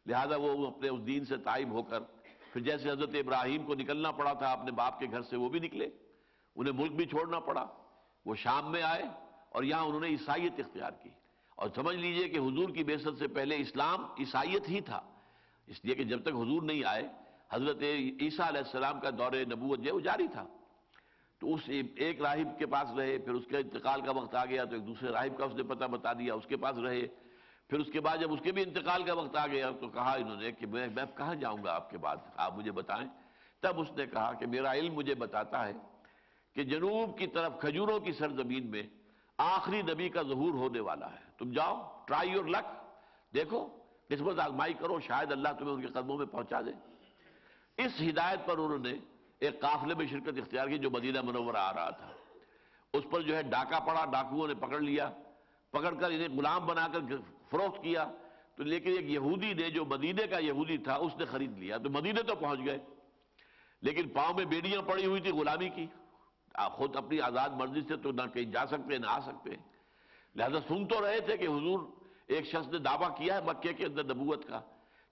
[0.05, 1.99] لہذا وہ اپنے اس دین سے تائب ہو کر،
[2.53, 5.59] پھر جیسے حضرت ابراہیم کو نکلنا پڑا تھا اپنے باپ کے گھر سے، وہ بھی
[5.59, 5.89] نکلے۔
[6.55, 7.65] انہیں ملک بھی چھوڑنا پڑا۔
[8.25, 9.03] وہ شام میں آئے
[9.49, 11.09] اور یہاں انہوں نے عیسائیت اختیار کی۔
[11.55, 15.01] اور سمجھ لیجیے کہ حضور کی بیست سے پہلے اسلام عیسائیت ہی تھا،
[15.67, 17.07] اس لیے کہ جب تک حضور نہیں آئے
[17.53, 17.81] حضرت
[18.21, 20.47] عیسیٰ علیہ السلام کا دور نبوت جو ہے وہ جاری تھا۔
[21.39, 21.61] تو اس
[21.95, 24.87] ایک راہب کے پاس رہے، پھر اس کے انتقال کا وقت آ گیا، تو ایک
[24.87, 27.01] دوسرے راہب کا اس نے پتہ بتا دیا، اس کے پاس رہے۔
[27.69, 30.13] پھر اس کے بعد جب اس کے بھی انتقال کا وقت آ گیا، تو کہا
[30.13, 33.07] انہوں نے کہ میں میں کہاں جاؤں گا آپ کے بعد؟ آپ مجھے بتائیں۔
[33.59, 35.73] تب اس نے کہا کہ میرا علم مجھے بتاتا ہے
[36.55, 38.83] کہ جنوب کی طرف کھجوروں کی سرزمین میں
[39.37, 42.65] آخری نبی کا ظہور ہونے والا ہے۔ تم جاؤ ٹرائی یور لک
[43.33, 43.69] دیکھو
[44.07, 46.94] قسمت آزمائی کرو، شاید اللہ تمہیں ان کے قدموں میں پہنچا دے۔
[47.77, 48.93] اس ہدایت پر انہوں نے
[49.39, 52.09] ایک قافلے میں شرکت اختیار کی جو مدینہ منورہ آ رہا تھا۔
[52.93, 55.09] اس پر جو ہے ڈاکہ پڑا، ڈاکوؤں نے پکڑ لیا۔
[55.71, 56.99] پکڑ کر انہیں غلام بنا کر
[57.49, 58.11] فروخت کیا۔
[58.55, 61.89] تو لیکن ایک یہودی نے جو مدینے کا یہودی تھا، اس نے خرید لیا۔ تو
[61.89, 62.77] مدینے تو پہنچ گئے۔
[63.81, 65.87] لیکن پاؤں میں بیڑیاں پڑی ہوئی تھی غلامی کی۔
[66.53, 69.51] خود اپنی آزاد مرضی سے تو نہ کہیں جا سکتے، نہ آ سکتے۔
[70.35, 71.79] لہذا سن تو رہے تھے کہ حضور
[72.27, 74.61] ایک شخص نے دعویٰ کیا ہے مکے کے اندر نبوت کا۔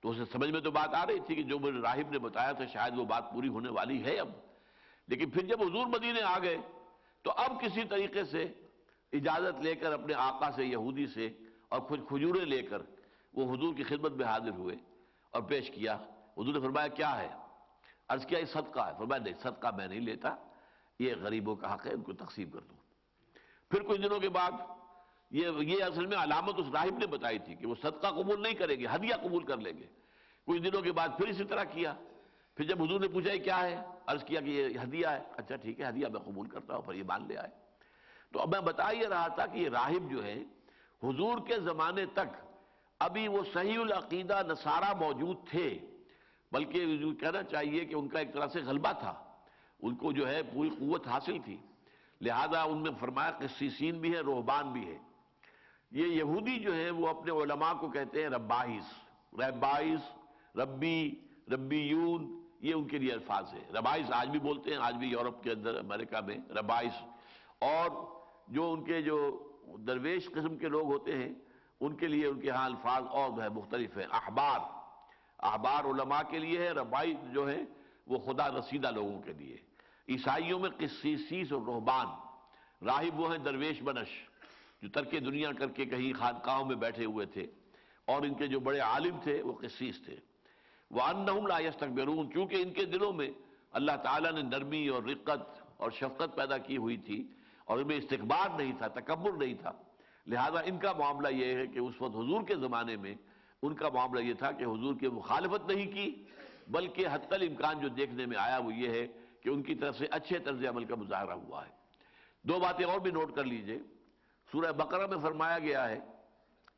[0.04, 2.52] تو اسے سمجھ میں تو بات آ رہی تھی کہ جو میرے راہب نے بتایا
[2.52, 4.30] تھا شاید وہ بات پوری ہونے والی ہے اب۔
[5.08, 6.58] لیکن پھر جب حضور مدینے آ گئے،
[7.22, 8.54] تو اب کسی طریقے سے
[9.14, 11.30] اجازت لے کر اپنے آقا سے، یہودی سے
[11.70, 12.82] اور کچھ کھجورے لے کر
[13.34, 14.76] وہ حضور کی خدمت میں حاضر ہوئے
[15.32, 15.94] اور پیش کیا۔
[16.38, 17.30] حضور نے فرمایا، کیا ہے؟
[18.10, 20.36] عرض کیا، یہ صدقہ ہے۔ فرمایا، نہیں، صدقہ میں نہیں لیتا،
[21.00, 22.78] یہ غریبوں کا حق ہے، ان کو تقسیم کر دوں
[23.72, 24.52] پھر کچھ دنوں کے بعد
[25.34, 28.54] یہ یہ اصل میں علامت اس راہب نے بتائی تھی کہ وہ صدقہ قبول نہیں
[28.54, 29.88] کریں گے ہدیہ قبول کر لیں گے۔
[30.48, 31.94] کچھ دنوں کے بعد پھر اسی طرح کیا۔
[32.56, 35.56] پھر جب حضور نے پوچھا یہ کیا ہے، عرض کیا کہ یہ ہدیہ ہے۔ اچھا
[35.56, 37.50] ٹھیک ہے، ہدیہ میں قبول کرتا ہوں پھر یہ مان لے آئے۔
[38.34, 40.44] تو اب میں بتا یہ رہا تھا کہ یہ راہب جو ہے
[41.04, 42.46] حضور کے زمانے تک
[43.00, 45.80] ابھی وہ صحیح العقیدہ نصارہ موجود تھے،
[46.52, 49.24] بلکہ کہنا چاہیے کہ ان کا ایک طرح سے غلبہ تھا۔
[49.82, 51.58] ان کو جو ہے پوری قوت حاصل تھی۔
[52.22, 55.13] لہذا ان میں فرمایا کہ سیسین بھی ہے روحبان بھی ہے
[55.94, 58.84] یہ یہودی جو ہیں وہ اپنے علماء کو کہتے ہیں ربائس
[59.34, 60.00] ربائس
[60.56, 61.16] ربی،
[61.52, 65.44] ربیون، یہ ان کے لیے الفاظ ہیں۔ ربائس آج بھی بولتے ہیں، آج بھی یورپ
[65.44, 67.04] کے اندر، امریکہ میں ربائس
[67.60, 67.92] اور
[68.48, 69.48] جو ان کے جو
[69.88, 71.34] درویش قسم کے لوگ ہوتے ہیں،
[71.80, 74.60] ان کے لیے ان کے ہاں الفاظ اور جو ہے مختلف ہیں۔ احبار۔
[75.40, 77.62] احبار علماء کے لیے ہے ربائی جو ہے
[78.08, 79.58] وہ خدا رسیدہ لوگوں کے لیے۔
[80.10, 82.08] عیسائیوں میں قسیسیس اور رہبان،
[82.86, 84.33] راہب وہ ہیں درویش بنش۔
[84.84, 87.48] جو ترک دنیا کر کے کہیں خانقاہوں میں بیٹھے ہوئے تھے
[88.06, 90.16] اور ان کے جو بڑے عالم تھے وہ قسیس تھے۔
[90.92, 92.00] وہ ان لائس تک
[92.34, 93.30] چونکہ ان کے دلوں میں
[93.72, 97.28] اللہ تعالیٰ نے نرمی اور رقت اور شفقت پیدا کی ہوئی تھی
[97.66, 99.72] اور ان میں استقبار نہیں تھا، تکبر نہیں تھا۔
[100.28, 103.16] لہذا ان کا معاملہ یہ ہے کہ اس وقت حضور کے زمانے میں
[103.62, 106.24] ان کا معاملہ یہ تھا کہ حضور کی مخالفت نہیں کی،
[106.68, 109.08] بلکہ حتی الامکان جو دیکھنے میں آیا وہ یہ ہے
[109.42, 111.72] کہ ان کی طرف سے اچھے طرز عمل کا مظاہرہ ہوا ہے۔
[112.44, 113.80] دو باتیں اور بھی نوٹ کر لیجیے۔
[114.54, 116.00] سورہ بقرہ میں فرمایا گیا ہے،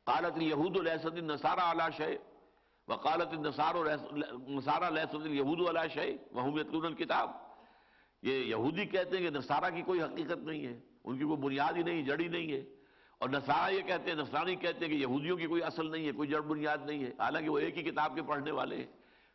[0.04, 2.18] قالت یہود الحسد النصارہ علی شے
[2.88, 7.30] وقالت النصارہ لحسد یہود علی شے وہم یتلون الکتاب۔
[8.22, 11.72] یہ یہودی کہتے ہیں کہ نصارہ کی کوئی حقیقت نہیں ہے، ان کی کوئی بنیاد
[11.72, 12.64] ہی نہیں، جڑی نہیں ہے۔
[13.18, 16.12] اور نصارہ یہ کہتے ہیں، نصرانی کہتے ہیں کہ یہودیوں کی کوئی اصل نہیں ہے،
[16.12, 18.86] کوئی جڑ بنیاد نہیں ہے۔ حالانکہ وہ ایک ہی کتاب کے پڑھنے والے ہیں۔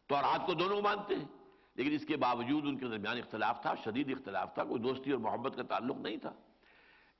[0.08, 1.26] تو اور کو دونوں مانتے ہیں،
[1.76, 5.20] لیکن اس کے باوجود ان کے درمیان اختلاف تھا، شدید اختلاف تھا، کوئی دوستی اور
[5.20, 6.34] محبت کا تعلق نہیں تھا۔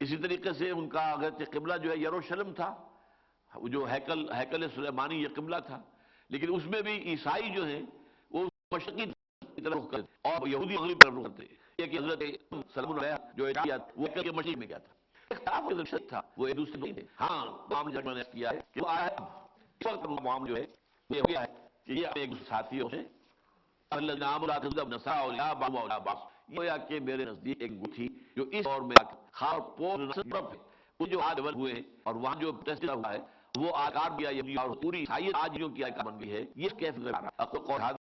[0.02, 2.70] اسی طریقے سے ان کا اگر قبلہ جو ہے یروشلم تھا،
[3.52, 5.82] جو ہیکل ہیکل سلیمانی یہ قبلہ تھا،
[6.30, 7.82] لیکن اس میں بھی عیسائی جو ہیں،
[8.32, 9.06] وہ مشرقی
[9.64, 11.46] طرف کرتے اور یہودی مغرب طرف رخ کرتے
[11.78, 12.24] یہ کہ حضرت
[12.74, 13.46] سلم علیہ جو
[13.98, 14.94] وہ کہ مشرق میں کیا تھا۔
[15.30, 18.50] اختلاف کے درشت تھا۔ وہ ایک دوسرے نہیں تھے ہاں معاملہ جو میں نے کیا
[18.50, 20.66] ہے کہ وہ آیا اس وقت معاملہ جو ہے،
[21.10, 21.48] یہ ہو گیا ہے
[21.86, 23.02] کہ یہ ایک ساتھیوں سے
[23.92, 28.08] اللہ نام اللہ تذب نسا اولیاء بابا اولیاء باس یہ کہ میرے نزدیک ایک گتھی
[28.36, 29.21] جو اس دور میں خار
[31.00, 31.74] جو آج ہوئے
[32.04, 32.52] اور وہاں جو
[32.94, 33.18] ہوا ہے،
[33.58, 36.70] وہ آکار بھی آئی اور پوری عیسائیت آج جو کی آکار بن گئی ہے، یہ
[36.70, 38.01] کیف نظر